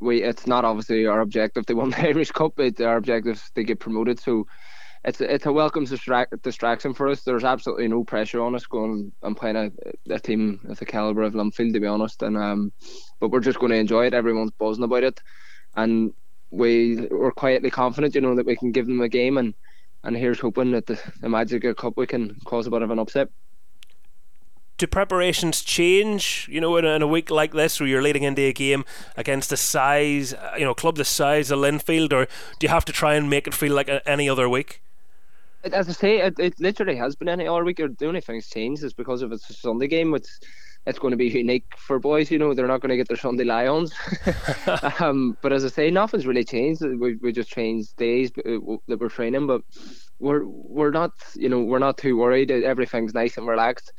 [0.00, 2.58] we it's not obviously our objective They win the Irish Cup.
[2.58, 4.20] It's our objective to get promoted.
[4.20, 4.46] So
[5.04, 7.22] it's it's a welcome distract, distraction for us.
[7.22, 9.70] There's absolutely no pressure on us going and playing a,
[10.12, 12.22] a team of the caliber of Linfield, to be honest.
[12.22, 12.72] And um,
[13.20, 14.14] but we're just going to enjoy it.
[14.14, 15.20] Everyone's buzzing about it,
[15.76, 16.12] and
[16.50, 19.38] we we're quietly confident, you know, that we can give them a game.
[19.38, 19.54] And
[20.04, 22.98] and here's hoping that the, the Magic Cup we can cause a bit of an
[22.98, 23.28] upset
[24.78, 26.48] do preparations change?
[26.50, 28.84] You know, in a, in a, week like this, where you're leading into a game
[29.16, 32.26] against a size, you know, club the size of Linfield, or
[32.58, 34.80] do you have to try and make it feel like a, any other week?
[35.64, 37.78] As I say, it, it literally has been any other week.
[37.78, 40.14] The only thing that's changed is because of it's a Sunday game.
[40.14, 40.38] It's
[40.86, 42.30] it's going to be unique for boys.
[42.30, 43.92] You know, they're not going to get their Sunday lions.
[45.00, 46.82] um, but as I say, nothing's really changed.
[46.82, 49.62] We, we just changed days uh, that we're training, but
[50.20, 52.52] we're we're not you know we're not too worried.
[52.52, 53.92] Everything's nice and relaxed.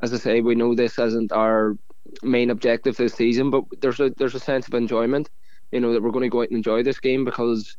[0.00, 1.76] As I say, we know this isn't our
[2.22, 5.28] main objective this season, but there's a there's a sense of enjoyment.
[5.72, 7.76] You know that we're going to go out and enjoy this game because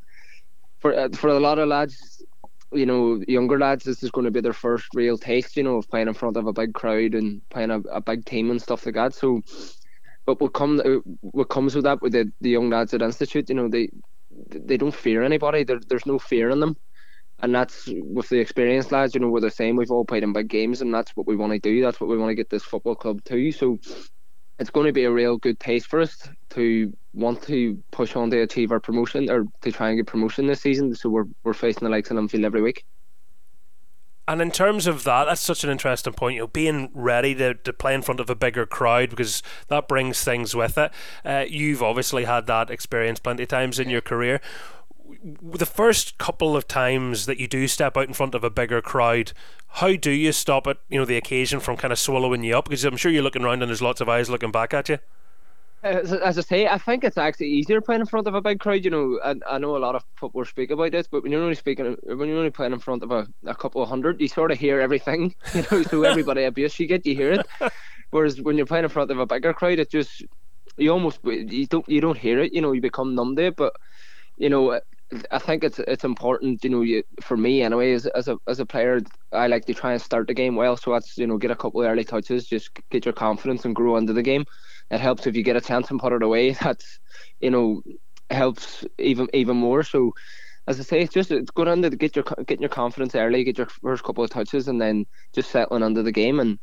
[0.80, 2.24] for uh, for a lot of lads,
[2.72, 5.78] you know, younger lads, this is going to be their first real taste, you know,
[5.78, 8.62] of playing in front of a big crowd and playing a, a big team and
[8.62, 9.14] stuff like that.
[9.14, 9.42] So,
[10.26, 13.50] but what come uh, what comes with that with the, the young lads at Institute,
[13.50, 13.90] you know, they
[14.50, 15.64] they don't fear anybody.
[15.64, 16.78] There, there's no fear in them
[17.42, 19.14] and that's with the experienced lads.
[19.14, 19.76] You know, we're the same.
[19.76, 21.82] We've all played in big games, and that's what we want to do.
[21.82, 23.52] That's what we want to get this football club to.
[23.52, 23.80] So
[24.60, 28.30] it's going to be a real good taste for us to want to push on
[28.32, 30.94] to achieve our promotion or to try and get promotion this season.
[30.96, 32.84] So we're we're facing the likes of Linfield every week.
[34.28, 36.36] And in terms of that, that's such an interesting point.
[36.36, 39.88] You know, being ready to, to play in front of a bigger crowd because that
[39.88, 40.92] brings things with it.
[41.26, 44.40] Uh, you've obviously had that experience plenty of times in your career
[45.24, 48.82] the first couple of times that you do step out in front of a bigger
[48.82, 49.34] crowd,
[49.68, 50.78] how do you stop it?
[50.90, 53.44] You know, the occasion from kind of swallowing you up because I'm sure you're looking
[53.44, 55.00] around and there's lots of eyes looking back at you.
[55.82, 58.84] As, I say, I think it's actually easier playing in front of a big crowd.
[58.84, 61.42] You know, I, I know a lot of people speak about this, but when you're
[61.42, 64.28] only speaking, when you're only playing in front of a, a couple of hundred, you
[64.28, 65.36] sort of hear everything.
[65.54, 67.72] You know, so everybody abuse you get, you hear it.
[68.12, 70.24] Whereas when you're playing in front of a bigger crowd, it just
[70.78, 72.54] you almost you don't you don't hear it.
[72.54, 73.56] You know, you become numb to it.
[73.56, 73.74] But
[74.38, 74.82] you know,
[75.32, 78.60] I think it's it's important, you know, you, for me anyway, as, as a as
[78.60, 79.02] a player,
[79.32, 80.78] I like to try and start the game well.
[80.78, 83.76] So that's you know, get a couple of early touches, just get your confidence and
[83.76, 84.46] grow into the game.
[84.92, 86.52] It helps if you get a chance and put it away.
[86.62, 87.00] That's
[87.40, 87.82] you know
[88.30, 89.84] helps even even more.
[89.84, 90.14] So
[90.68, 93.44] as I say, it's just it's going under to get your getting your confidence early,
[93.44, 96.40] get your first couple of touches, and then just settling under the game.
[96.40, 96.60] And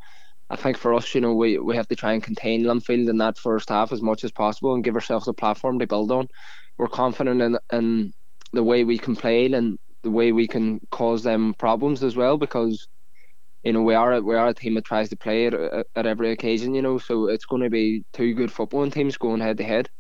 [0.51, 3.18] I think for us, you know, we we have to try and contain Linfield in
[3.18, 6.28] that first half as much as possible and give ourselves a platform to build on.
[6.78, 8.12] We're confident in in
[8.57, 12.38] the way we can play and the way we can cause them problems as well
[12.38, 12.88] because
[13.62, 15.54] you know we are we are a team that tries to play at,
[15.94, 19.40] at every occasion you know so it's going to be two good footballing teams going
[19.40, 19.90] head to head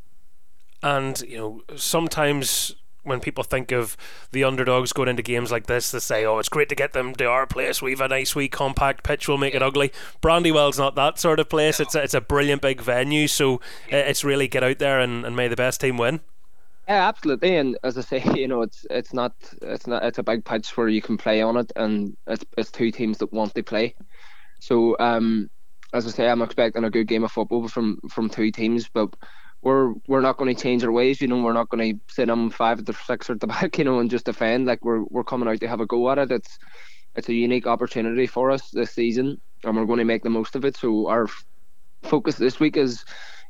[0.82, 3.96] and you know sometimes when people think of
[4.32, 7.14] the underdogs going into games like this, they say, "Oh, it's great to get them
[7.14, 7.80] to our place.
[7.80, 9.28] We've a nice, wee, compact pitch.
[9.28, 11.78] We'll make it ugly." Brandywell's not that sort of place.
[11.78, 15.36] It's a, it's a brilliant big venue, so it's really get out there and, and
[15.36, 16.20] may the best team win.
[16.88, 17.56] Yeah, absolutely.
[17.56, 19.32] And as I say, you know, it's it's not
[19.62, 22.70] it's not it's a big pitch where you can play on it, and it's it's
[22.70, 23.94] two teams that want to play.
[24.60, 25.48] So, um,
[25.94, 29.14] as I say, I'm expecting a good game of football from from two teams, but
[29.62, 31.20] we're we're not going to change our ways.
[31.20, 33.78] You know, we're not going to sit them five at the six at the back,
[33.78, 34.66] you know, and just defend.
[34.66, 36.32] Like we're we're coming out to have a go at it.
[36.32, 36.58] It's
[37.16, 40.56] it's a unique opportunity for us this season, and we're going to make the most
[40.56, 40.76] of it.
[40.76, 41.28] So our
[42.04, 43.04] focus this week is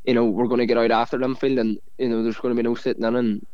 [0.06, 2.62] you know, we're going to get out after Linfield and, you know, there's going to
[2.62, 3.46] be no sitting in and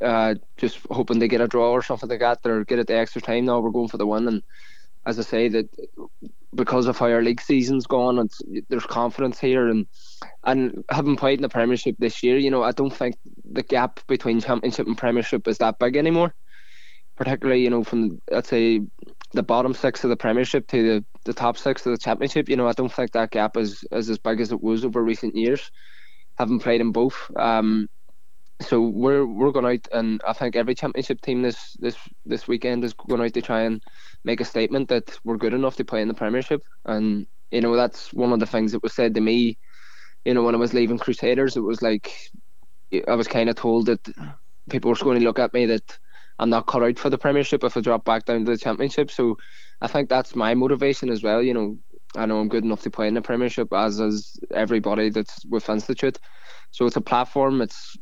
[0.00, 2.96] uh, just hoping to get a draw or something like that or get it the
[2.96, 3.44] extra time.
[3.44, 4.26] Now we're going for the win.
[4.26, 4.42] And
[5.04, 5.68] as I say, that
[6.54, 9.68] because of how our league season's gone, it's, there's confidence here.
[9.68, 9.86] And
[10.44, 14.00] and having played in the Premiership this year, you know, I don't think the gap
[14.06, 16.34] between Championship and Premiership is that big anymore.
[17.16, 18.80] Particularly, you know, from let's say
[19.32, 22.56] the bottom six of the Premiership to the, the top six of the Championship, you
[22.56, 25.36] know, I don't think that gap is, is as big as it was over recent
[25.36, 25.70] years,
[26.38, 27.30] having played in both.
[27.36, 27.88] Um,
[28.60, 31.96] so we're we're going out, and I think every Championship team this this
[32.26, 33.82] this weekend is going out to try and
[34.24, 37.74] make a statement that we're good enough to play in the Premiership, and you know
[37.74, 39.58] that's one of the things that was said to me.
[40.24, 42.12] You know, when I was leaving Crusaders, it was like
[43.08, 44.06] I was kind of told that
[44.68, 45.98] people were going to look at me that
[46.38, 49.10] I'm not cut out for the Premiership if I drop back down to the Championship.
[49.10, 49.36] So
[49.80, 51.42] I think that's my motivation as well.
[51.42, 51.78] You know,
[52.16, 55.68] I know I'm good enough to play in the Premiership, as is everybody that's with
[55.68, 56.18] Institute.
[56.70, 57.62] So it's a platform.
[57.62, 57.96] It's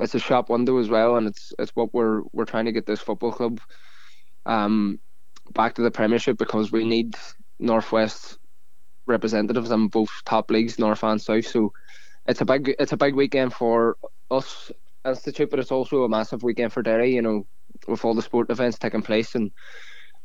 [0.00, 2.86] it's a shop window as well, and it's it's what we're we're trying to get
[2.86, 3.60] this football club
[4.46, 4.98] um
[5.54, 7.14] back to the Premiership because we need
[7.58, 8.38] Northwest
[9.06, 11.46] representatives in both top leagues, North and South.
[11.46, 11.72] So
[12.26, 13.96] it's a big it's a big weekend for
[14.30, 14.70] us
[15.06, 17.14] Institute, but it's also a massive weekend for Derry.
[17.14, 17.46] You know,
[17.88, 19.34] with all the sport events taking place.
[19.34, 19.50] And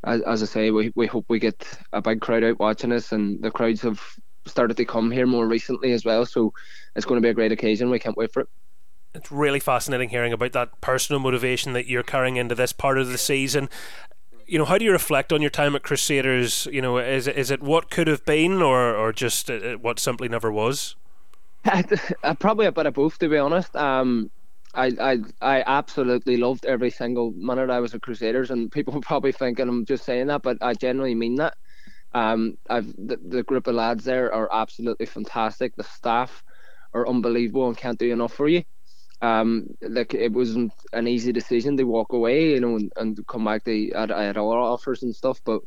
[0.04, 3.12] as, as I say, we, we hope we get a big crowd out watching us,
[3.12, 4.00] and the crowds have
[4.46, 6.24] started to come here more recently as well.
[6.26, 6.52] So
[6.96, 7.90] it's going to be a great occasion.
[7.90, 8.48] We can't wait for it.
[9.14, 13.08] It's really fascinating hearing about that personal motivation that you're carrying into this part of
[13.08, 13.68] the season.
[14.46, 16.66] You know, how do you reflect on your time at Crusaders?
[16.70, 19.98] You know, is it, is it what could have been, or or just uh, what
[19.98, 20.96] simply never was?
[22.38, 23.74] Probably a bit of both, to be honest.
[23.76, 24.30] Um,
[24.74, 29.00] I, I I absolutely loved every single minute I was at Crusaders, and people were
[29.00, 31.54] probably thinking I'm just saying that, but I genuinely mean that.
[32.12, 35.74] Um, I've the, the group of lads there are absolutely fantastic.
[35.76, 36.42] The staff
[36.94, 38.62] are unbelievable and can't do enough for you.
[39.22, 43.44] Um, like it wasn't an easy decision to walk away, you know, and, and come
[43.44, 43.64] back.
[43.64, 45.60] To, I, I had other offers and stuff, but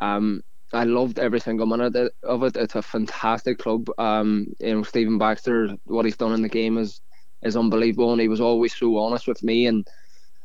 [0.00, 0.42] um,
[0.72, 2.56] I loved every single minute of it.
[2.56, 3.88] It's a fantastic club.
[3.98, 7.00] Um, you know, Stephen Baxter, what he's done in the game is
[7.42, 9.86] is unbelievable, and he was always so honest with me, and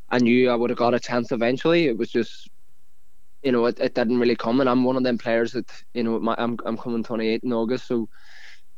[0.09, 1.87] I knew I would have got a chance eventually.
[1.87, 2.49] It was just,
[3.43, 6.03] you know, it, it didn't really come, and I'm one of them players that, you
[6.03, 8.07] know, my, I'm I'm coming 28 in August, so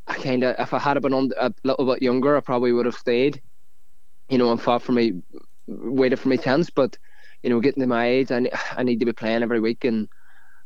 [0.06, 2.86] I kind of, if I had been on a little bit younger, I probably would
[2.86, 3.42] have stayed,
[4.28, 5.22] you know, and fought for me,
[5.66, 6.96] waited for my chance, but
[7.42, 10.08] you know, getting to my age, I, I need to be playing every week, and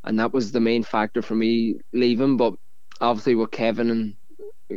[0.05, 2.37] and that was the main factor for me leaving.
[2.37, 2.55] But
[3.01, 4.15] obviously, with Kevin and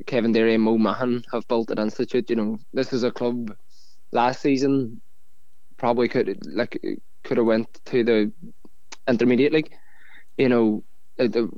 [0.08, 3.54] Kevin Deery and Mo Mahan have built at Institute, you know, this is a club
[4.12, 5.02] last season
[5.78, 6.80] probably could like
[7.24, 8.32] could have went to the
[9.08, 9.72] intermediate league.
[10.38, 10.84] You know,
[11.18, 11.50] the,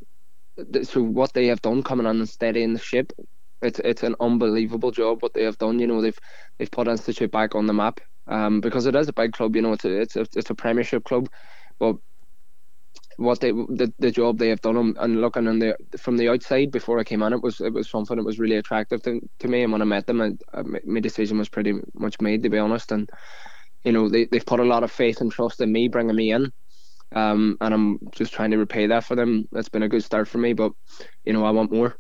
[0.58, 3.12] the, so what they have done coming on and steadying the ship,
[3.62, 5.80] it's it's an unbelievable job what they have done.
[5.80, 6.20] You know, they've
[6.58, 8.00] they've put Institute back on the map.
[8.30, 9.56] Um, because it is a big club.
[9.56, 11.30] You know, it's a it's a, it's a Premiership club,
[11.80, 11.96] but
[13.18, 16.72] what they the, the job they have done and looking on the from the outside
[16.72, 19.48] before I came on it was it was something that was really attractive to, to
[19.48, 22.50] me and when I met them I, I, my decision was pretty much made to
[22.50, 23.10] be honest and
[23.84, 26.32] you know they, they've put a lot of faith and trust in me bringing me
[26.32, 26.52] in
[27.14, 29.48] um, and I'm just trying to repay that for them.
[29.54, 30.74] That's been a good start for me but
[31.26, 31.98] you know I want more.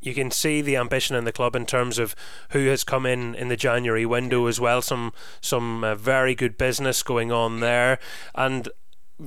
[0.00, 2.16] You can see the ambition in the club in terms of
[2.50, 4.82] who has come in in the January window as well.
[4.82, 8.00] Some some uh, very good business going on there,
[8.34, 8.68] and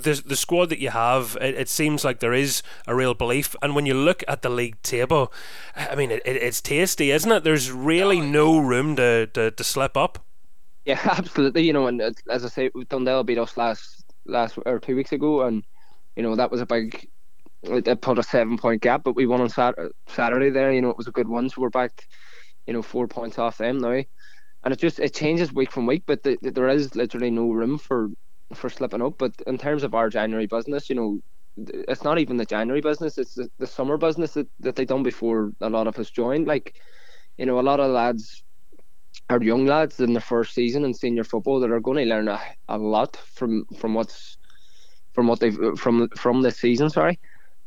[0.02, 3.56] the the squad that you have, it, it, seems like there is a real belief.
[3.62, 5.32] And when you look at the league table,
[5.76, 7.44] I mean, it, it's tasty, isn't it?
[7.44, 10.20] There's really no room to, to, to slip up.
[10.86, 11.64] Yeah, absolutely.
[11.64, 15.12] You know, and uh, as I say, Dundee beat us last last or two weeks
[15.12, 15.64] ago, and
[16.16, 17.08] you know that was a big.
[17.64, 20.72] It put a seven point gap, but we won on Saturday there.
[20.72, 22.08] You know, it was a good one, so we're back.
[22.68, 24.04] You know, four points off them now,
[24.64, 26.04] and it just it changes week from week.
[26.06, 28.10] But the, the, there is literally no room for
[28.54, 29.18] for slipping up.
[29.18, 31.20] But in terms of our January business, you know,
[31.58, 35.04] it's not even the January business; it's the, the summer business that, that they done
[35.04, 36.48] before a lot of us joined.
[36.48, 36.76] Like,
[37.38, 38.44] you know, a lot of lads
[39.30, 42.28] are young lads in their first season in senior football that are going to learn
[42.28, 44.38] a, a lot from from what's
[45.14, 46.90] from what they've from from this season.
[46.90, 47.20] Sorry,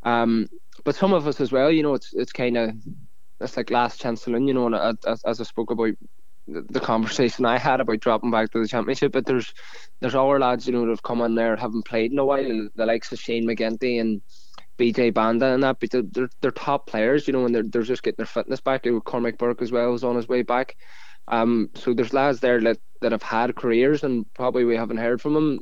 [0.02, 0.46] um,
[0.84, 1.70] but some of us as well.
[1.70, 2.74] You know, it's it's kind of
[3.40, 4.46] it's like last chance saloon.
[4.46, 5.94] You know, and as, as I spoke about
[6.48, 9.12] the, conversation I had about dropping back to the championship.
[9.12, 9.52] But there's
[10.00, 12.44] there's other lads, you know, that have come in there haven't played in a while,
[12.44, 14.22] and the likes of Shane McGinty and
[14.78, 18.02] BJ Banda and that, but they're, they're top players, you know, and they're, they're just
[18.02, 18.86] getting their fitness back.
[18.86, 20.76] You know, Cormac Burke as well is on his way back.
[21.26, 25.20] Um, so there's lads there that, that have had careers and probably we haven't heard
[25.20, 25.60] from them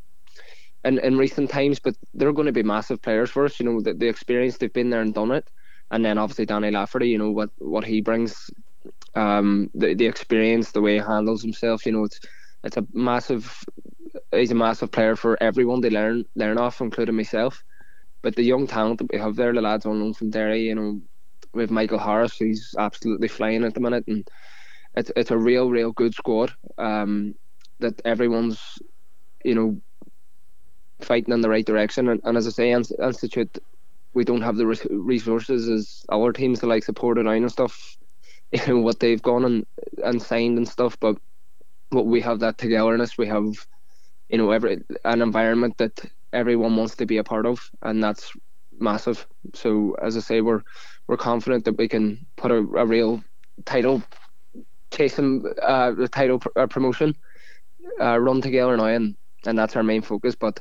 [0.84, 3.59] in, in recent times, but they're going to be massive players for us.
[3.59, 5.49] You know, the, the experience they've been there and done it.
[5.91, 8.51] And then obviously Danny Lafferty, you know, what, what he brings
[9.16, 11.86] um, the the experience, the way he handles himself.
[11.86, 12.20] You know, it's
[12.64, 13.64] it's a massive.
[14.32, 17.62] He's a massive player for everyone to learn learn off, including myself.
[18.22, 20.74] But the young talent that we have there, the lads on loan from Derry, you
[20.74, 21.00] know,
[21.54, 24.28] with Michael Harris, he's absolutely flying at the minute, and
[24.94, 26.52] it's it's a real, real good squad.
[26.78, 27.34] Um,
[27.80, 28.78] that everyone's,
[29.44, 29.80] you know,
[31.02, 32.08] fighting in the right direction.
[32.08, 33.58] And, and as I say, Institute,
[34.14, 37.98] we don't have the resources as our teams to like support it and stuff
[38.68, 39.66] what they've gone and
[40.05, 40.97] and signed and stuff.
[41.01, 41.18] But
[41.90, 43.18] but we have that togetherness.
[43.18, 43.47] We have
[44.28, 45.92] you know every an environment that
[46.32, 48.32] everyone wants to be a part of, and that's
[48.78, 49.26] massive.
[49.55, 50.62] So as I say, we're
[51.09, 53.22] we're confident that we can put a, a real
[53.66, 54.03] title
[54.92, 57.14] chasing uh, the title pr- uh, promotion
[58.01, 59.16] uh, run together now, and
[59.47, 60.34] and that's our main focus.
[60.36, 60.61] But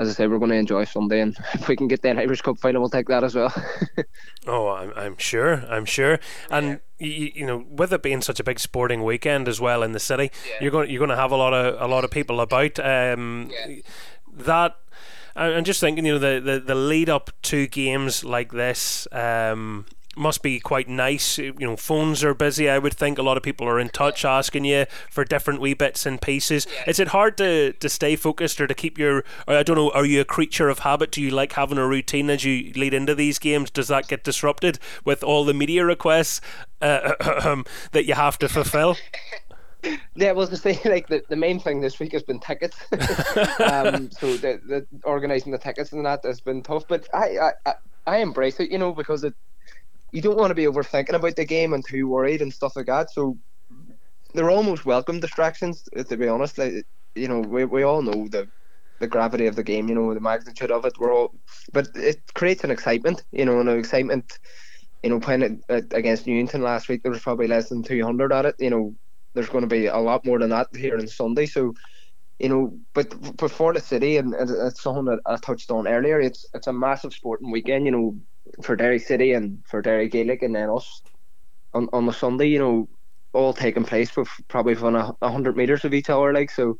[0.00, 2.40] as I say, we're going to enjoy Sunday, and if we can get that Irish
[2.40, 3.52] Cup final, we'll take that as well.
[4.46, 6.18] oh, I'm, I'm sure, I'm sure,
[6.50, 7.06] and yeah.
[7.06, 10.00] you, you know, with it being such a big sporting weekend as well in the
[10.00, 10.56] city, yeah.
[10.62, 12.78] you're going you're going to have a lot of a lot of people about.
[12.80, 13.76] Um, yeah.
[14.32, 14.76] That
[15.36, 19.06] I'm just thinking, you know, the, the, the lead up to games like this.
[19.12, 19.86] Um,
[20.16, 21.38] must be quite nice.
[21.38, 22.68] You know, phones are busy.
[22.68, 25.74] I would think a lot of people are in touch, asking you for different wee
[25.74, 26.66] bits and pieces.
[26.86, 29.24] Is it hard to, to stay focused or to keep your?
[29.46, 29.90] I don't know.
[29.90, 31.12] Are you a creature of habit?
[31.12, 33.70] Do you like having a routine as you lead into these games?
[33.70, 36.40] Does that get disrupted with all the media requests
[36.80, 37.14] uh,
[37.92, 38.96] that you have to fulfil?
[40.14, 42.76] Yeah, well, to say like the, the main thing this week has been tickets.
[42.92, 47.74] um, so the, the organising the tickets and that has been tough, but I, I
[48.06, 49.34] I embrace it, you know, because it
[50.12, 52.86] you don't want to be overthinking about the game and too worried and stuff like
[52.86, 53.10] that.
[53.10, 53.38] So
[54.34, 56.58] they're almost welcome distractions, uh, to be honest.
[56.58, 56.84] Like
[57.14, 58.48] you know, we we all know the
[59.00, 60.92] the gravity of the game, you know, the magnitude of it.
[60.98, 61.34] We're all,
[61.72, 64.38] but it creates an excitement, you know, an excitement.
[65.02, 68.44] You know, playing it against Newington last week, there was probably less than 200 at
[68.44, 68.56] it.
[68.58, 68.94] You know,
[69.34, 71.46] there's going to be a lot more than that here on Sunday.
[71.46, 71.72] So,
[72.38, 73.14] you know, but
[73.50, 76.20] for the city, and it's something that I touched on earlier.
[76.20, 77.86] It's it's a massive sporting weekend.
[77.86, 78.16] You know,
[78.62, 81.02] for Derry City and for Derry Gaelic, and then us
[81.74, 82.48] on on the Sunday.
[82.48, 82.88] You know,
[83.32, 86.32] all taking place with probably within a, hundred meters of each other.
[86.32, 86.76] Like so,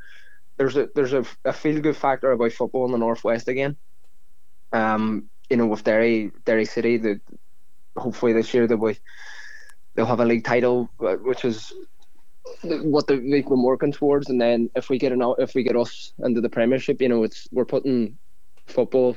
[0.57, 3.77] there's a there's a, a feel good factor about football in the northwest again.
[4.73, 7.21] Um, you know, with Derry Derry City, the
[7.97, 8.93] hopefully this year they'll
[9.95, 11.73] they'll have a league title, uh, which is
[12.63, 14.29] what they've been working towards.
[14.29, 17.23] And then if we get an if we get us into the Premiership, you know,
[17.25, 18.19] it's we're putting
[18.67, 19.17] football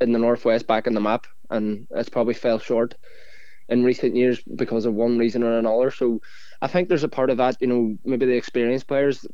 [0.00, 2.94] in the northwest back in the map, and it's probably fell short
[3.68, 5.90] in recent years because of one reason or another.
[5.90, 6.20] So
[6.62, 9.26] I think there's a part of that, you know, maybe the experienced players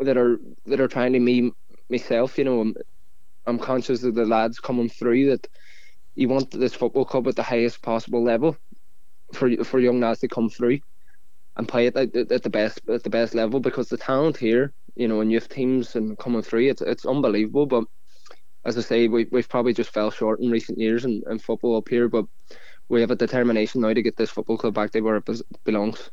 [0.00, 1.52] that are that are trying to me
[1.90, 2.74] myself, you know, I'm,
[3.46, 5.46] I'm conscious of the lads coming through that
[6.14, 8.56] you want this football club at the highest possible level
[9.34, 10.78] for for young lads to come through
[11.56, 14.72] and play it at, at the best at the best level because the talent here,
[14.96, 17.66] you know, in youth teams and coming through, it's it's unbelievable.
[17.66, 17.84] But
[18.64, 21.76] as I say, we we've probably just fell short in recent years in, in football
[21.76, 22.08] up here.
[22.08, 22.26] But
[22.88, 25.28] we have a determination now to get this football club back to where it
[25.64, 26.10] belongs.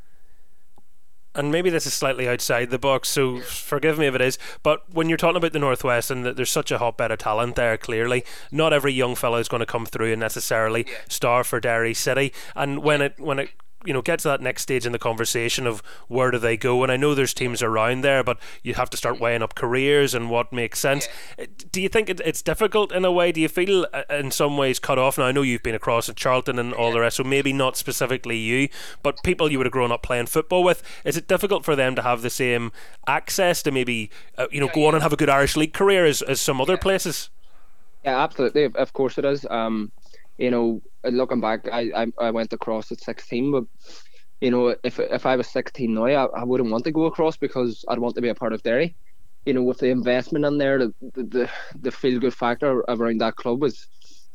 [1.36, 4.40] And maybe this is slightly outside the box, so forgive me if it is.
[4.64, 7.78] But when you're talking about the Northwest and there's such a hotbed of talent there,
[7.78, 11.94] clearly, not every young fellow is going to come through and necessarily star for Derry
[11.94, 12.34] City.
[12.56, 13.52] And when it when it
[13.86, 16.84] you know get to that next stage in the conversation of where do they go?
[16.84, 20.14] And I know there's teams around there but you have to start weighing up careers
[20.14, 21.08] and what makes sense.
[21.40, 23.32] Uh, do you think it's difficult in a way?
[23.32, 25.18] Do you feel uh, in some ways cut off?
[25.18, 27.78] Now I know you've been across at Charlton and all the rest so maybe not
[27.78, 28.70] specifically you
[29.04, 31.96] but people you would have grown up playing football with is it difficult for them
[31.96, 32.72] to have the same
[33.08, 36.06] access to maybe uh, you know go on and have a good Irish League career
[36.06, 37.30] as, as some other places?
[38.04, 38.66] Yeah absolutely.
[38.66, 39.46] Of course it is.
[39.50, 39.92] Um,
[40.38, 43.64] you know looking back, I, I, I went across at 16, but
[44.42, 47.38] you know, if if I was 16 now, I, I wouldn't want to go across
[47.38, 48.96] because I'd want to be a part of Derry.
[49.46, 53.36] You know, with the investment in there, the the, the feel good factor around that
[53.36, 53.88] club is,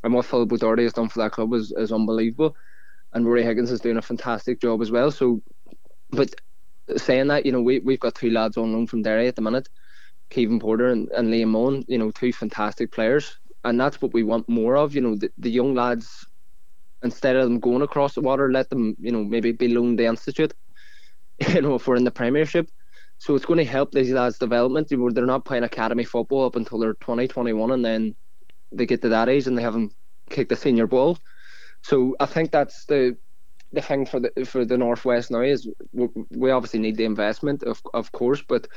[0.02, 2.56] and what Philip O'Doherty has done for that club is, is unbelievable.
[3.12, 5.10] And Ruaidhrí Higgins is doing a fantastic job as well.
[5.10, 5.42] So,
[6.10, 6.34] but
[6.96, 9.42] saying that, you know, we, we've got two lads on loan from Derry at the
[9.42, 9.68] minute,
[10.30, 13.38] Kevin Porter and, and Liam Mohan, you know, two fantastic players.
[13.64, 14.94] And that's what we want more of.
[14.94, 16.26] You know, the, the young lads
[17.02, 20.06] instead of them going across the water, let them, you know, maybe be loaned the
[20.06, 20.54] institute,
[21.48, 22.68] you know, if we're in the Premiership.
[23.18, 24.90] So it's going to help these lads' development.
[24.90, 28.16] You know, they're not playing academy football up until they're 20, 21, and then
[28.72, 29.92] they get to that age and they haven't
[30.30, 31.18] kicked a senior ball.
[31.82, 33.16] So I think that's the
[33.74, 37.62] the thing for the for the northwest now is we, we obviously need the investment,
[37.62, 38.68] of of course, but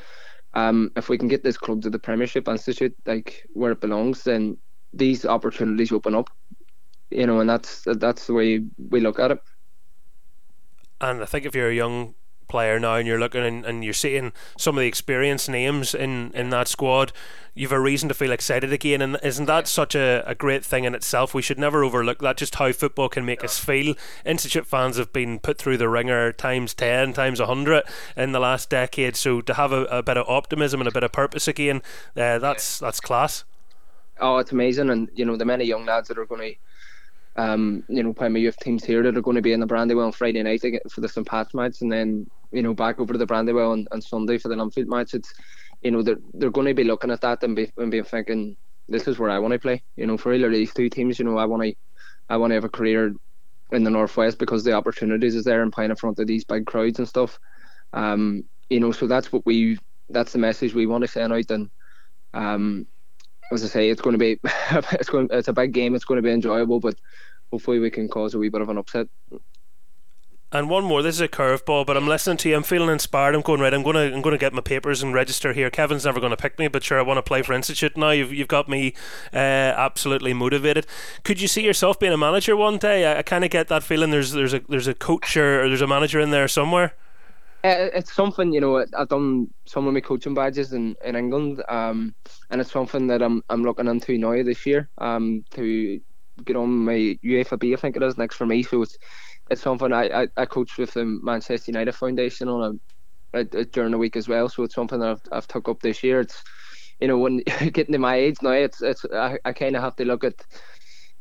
[0.53, 4.23] um, if we can get this club to the Premiership Institute, like where it belongs,
[4.23, 4.57] then
[4.95, 6.29] these opportunities open up
[7.09, 9.39] you know, and that's that's the way we look at it.
[11.01, 12.15] And I think if you're a young
[12.47, 16.31] player now and you're looking and, and you're seeing some of the experienced names in,
[16.33, 17.11] in that squad,
[17.55, 19.01] you've a reason to feel excited again.
[19.01, 21.33] And isn't that such a, a great thing in itself?
[21.33, 23.95] We should never overlook that, just how football can make us feel.
[24.25, 27.83] Institute fans have been put through the ringer times 10, times 100
[28.15, 29.15] in the last decade.
[29.15, 31.81] So to have a, a bit of optimism and a bit of purpose again,
[32.15, 33.43] uh, that's, that's class.
[34.20, 34.89] Oh, it's amazing.
[34.89, 36.55] And, you know, the many young lads that are going to
[37.36, 39.68] um, you know, playing my youth teams here that are going to be in the
[39.68, 43.13] Brandywell on Friday night for the St Pat's match, and then you know back over
[43.13, 45.13] to the Brandywell on, on Sunday for the Linfield match.
[45.13, 45.34] It's
[45.82, 48.55] you know they're they're going to be looking at that and be and be thinking
[48.88, 49.84] this is where I want to play.
[49.97, 51.74] You know, for either these two teams, you know, I want to
[52.30, 53.13] I want to have a career
[53.72, 56.66] in the northwest because the opportunities is there and playing in front of these big
[56.66, 57.38] crowds and stuff.
[57.93, 59.78] Um, you know, so that's what we
[60.09, 61.70] that's the message we want to send out and
[62.34, 62.88] um
[63.55, 64.39] as I say, it's going to be
[64.91, 65.95] it's going it's a big game.
[65.95, 66.95] It's going to be enjoyable, but
[67.51, 69.07] hopefully we can cause a wee bit of an upset.
[70.51, 71.01] And one more.
[71.01, 72.55] This is a curveball, but I'm listening to you.
[72.55, 73.35] I'm feeling inspired.
[73.35, 73.73] I'm going right.
[73.73, 75.69] I'm going to I'm going to get my papers and register here.
[75.69, 78.11] Kevin's never going to pick me, but sure, I want to play for Institute now.
[78.11, 78.93] You've you've got me
[79.33, 80.85] uh, absolutely motivated.
[81.23, 83.05] Could you see yourself being a manager one day?
[83.05, 84.11] I, I kind of get that feeling.
[84.11, 86.93] There's there's a there's a coach or, or there's a manager in there somewhere.
[87.68, 88.86] It's something you know.
[88.97, 92.13] I've done some of my coaching badges in, in England, um,
[92.49, 94.89] and it's something that I'm I'm looking into now this year.
[94.99, 95.99] Um, to
[96.43, 98.61] get on my UEFA B, I think it is next for me.
[98.63, 98.97] So it's
[99.49, 102.80] it's something I I, I coach with the Manchester United Foundation on
[103.34, 104.49] a, a, a, during the week as well.
[104.49, 106.20] So it's something that I've I've took up this year.
[106.22, 106.43] It's
[106.99, 107.38] you know when
[107.72, 110.36] getting to my age now, it's it's I, I kind of have to look at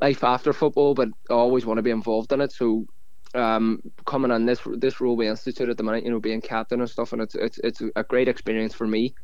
[0.01, 2.53] life after football, but I always want to be involved in it.
[2.53, 2.87] So
[3.35, 6.91] um, coming on this this role institute at the minute, you know, being captain and
[6.91, 9.15] stuff, and it's it's it's a great experience for me,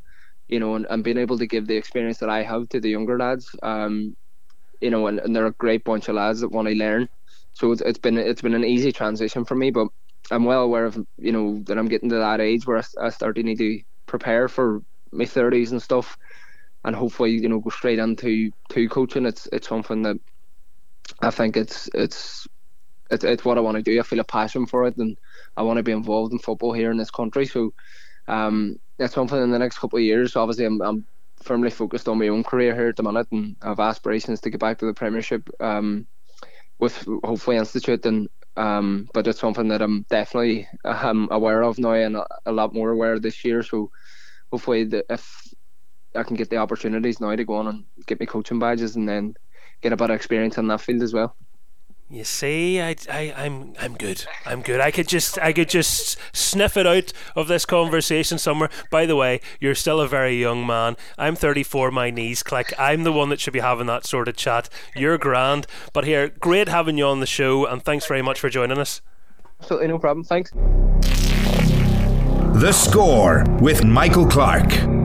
[0.48, 2.90] you know, and, and being able to give the experience that I have to the
[2.90, 3.54] younger lads.
[3.62, 4.16] Um,
[4.80, 7.08] you know, and, and they're a great bunch of lads that want to learn.
[7.52, 9.88] So it's, it's been it's been an easy transition for me, but
[10.30, 13.10] I'm well aware of you know that I'm getting to that age where I, I
[13.10, 14.82] start to need to prepare for
[15.12, 16.16] my thirties and stuff,
[16.84, 19.26] and hopefully you know go straight into to coaching.
[19.26, 20.16] It's it's something that
[21.20, 22.46] I think it's it's
[23.10, 23.98] it's, it's what I want to do.
[23.98, 25.16] I feel a passion for it, and
[25.56, 27.46] I want to be involved in football here in this country.
[27.46, 27.72] So
[28.28, 30.36] um, that's something in the next couple of years.
[30.36, 31.06] Obviously, I'm, I'm
[31.42, 34.50] firmly focused on my own career here at the minute, and I have aspirations to
[34.50, 36.06] get back to the Premiership um,
[36.78, 38.04] with hopefully Institute.
[38.06, 42.52] And um, but it's something that I'm definitely um, aware of now, and a, a
[42.52, 43.62] lot more aware this year.
[43.62, 43.90] So
[44.52, 45.54] hopefully, the, if
[46.14, 49.08] I can get the opportunities now to go on and get my coaching badges, and
[49.08, 49.34] then
[49.80, 51.36] get a bit of experience in that field as well.
[52.12, 54.24] You see, I, I, I'm, I'm good.
[54.44, 54.80] I'm good.
[54.80, 58.68] I could just, I could just sniff it out of this conversation somewhere.
[58.90, 60.96] By the way, you're still a very young man.
[61.16, 61.92] I'm 34.
[61.92, 62.74] My knees click.
[62.76, 64.68] I'm the one that should be having that sort of chat.
[64.96, 65.68] You're grand.
[65.92, 69.02] But here, great having you on the show, and thanks very much for joining us.
[69.60, 70.24] Absolutely no problem.
[70.24, 70.50] Thanks.
[72.60, 74.99] The score with Michael Clark.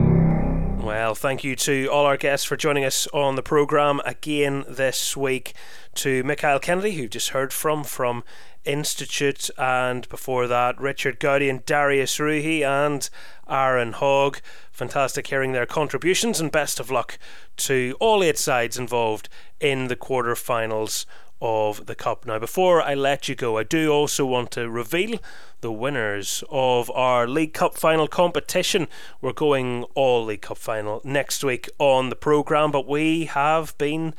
[0.86, 5.17] Well, thank you to all our guests for joining us on the programme again this
[5.17, 5.55] week.
[5.95, 8.23] To Mikhail Kennedy, who just heard from from
[8.65, 13.09] Institute, and before that, Richard and Darius Roohi and
[13.49, 14.41] Aaron Hogg.
[14.71, 17.17] Fantastic hearing their contributions, and best of luck
[17.57, 19.27] to all eight sides involved
[19.59, 21.07] in the quarter-finals
[21.41, 22.25] of the Cup.
[22.25, 25.19] Now, before I let you go, I do also want to reveal
[25.61, 28.88] the winners of our League Cup final competition.
[29.21, 34.13] We're going all League Cup final next week on the programme, but we have been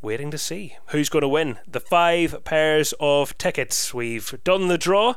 [0.00, 3.92] waiting to see who's going to win the five pairs of tickets.
[3.92, 5.14] We've done the draw,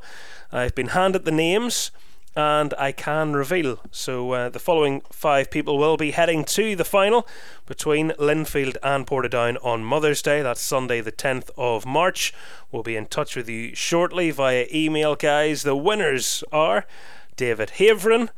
[0.51, 1.91] I've been handed the names
[2.35, 3.79] and I can reveal.
[3.91, 7.27] So uh, the following five people will be heading to the final
[7.65, 10.41] between Linfield and Portadown on Mother's Day.
[10.41, 12.33] That's Sunday, the 10th of March.
[12.71, 15.63] We'll be in touch with you shortly via email, guys.
[15.63, 16.85] The winners are
[17.35, 18.29] David Haverin,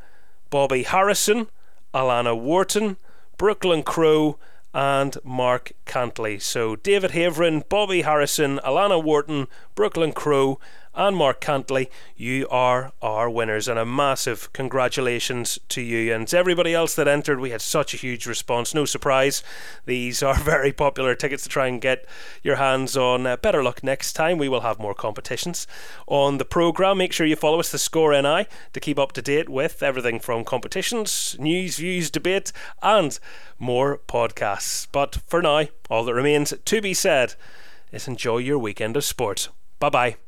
[0.50, 1.48] Bobby Harrison,
[1.92, 2.96] Alana Wharton,
[3.36, 4.38] Brooklyn Crow,
[4.72, 6.42] and Mark Cantley.
[6.42, 10.58] So David Haverin, Bobby Harrison, Alana Wharton, Brooklyn Crow,
[10.94, 16.38] and Mark Cantley, you are our winners, and a massive congratulations to you and to
[16.38, 17.40] everybody else that entered.
[17.40, 18.74] We had such a huge response.
[18.74, 19.42] No surprise,
[19.86, 22.06] these are very popular tickets to try and get
[22.42, 23.26] your hands on.
[23.26, 24.38] Uh, better luck next time.
[24.38, 25.66] We will have more competitions
[26.06, 26.98] on the programme.
[26.98, 30.20] Make sure you follow us, the Score NI, to keep up to date with everything
[30.20, 33.18] from competitions, news, views, debate, and
[33.58, 34.86] more podcasts.
[34.90, 37.34] But for now, all that remains to be said
[37.90, 39.48] is enjoy your weekend of sport.
[39.80, 40.16] Bye bye.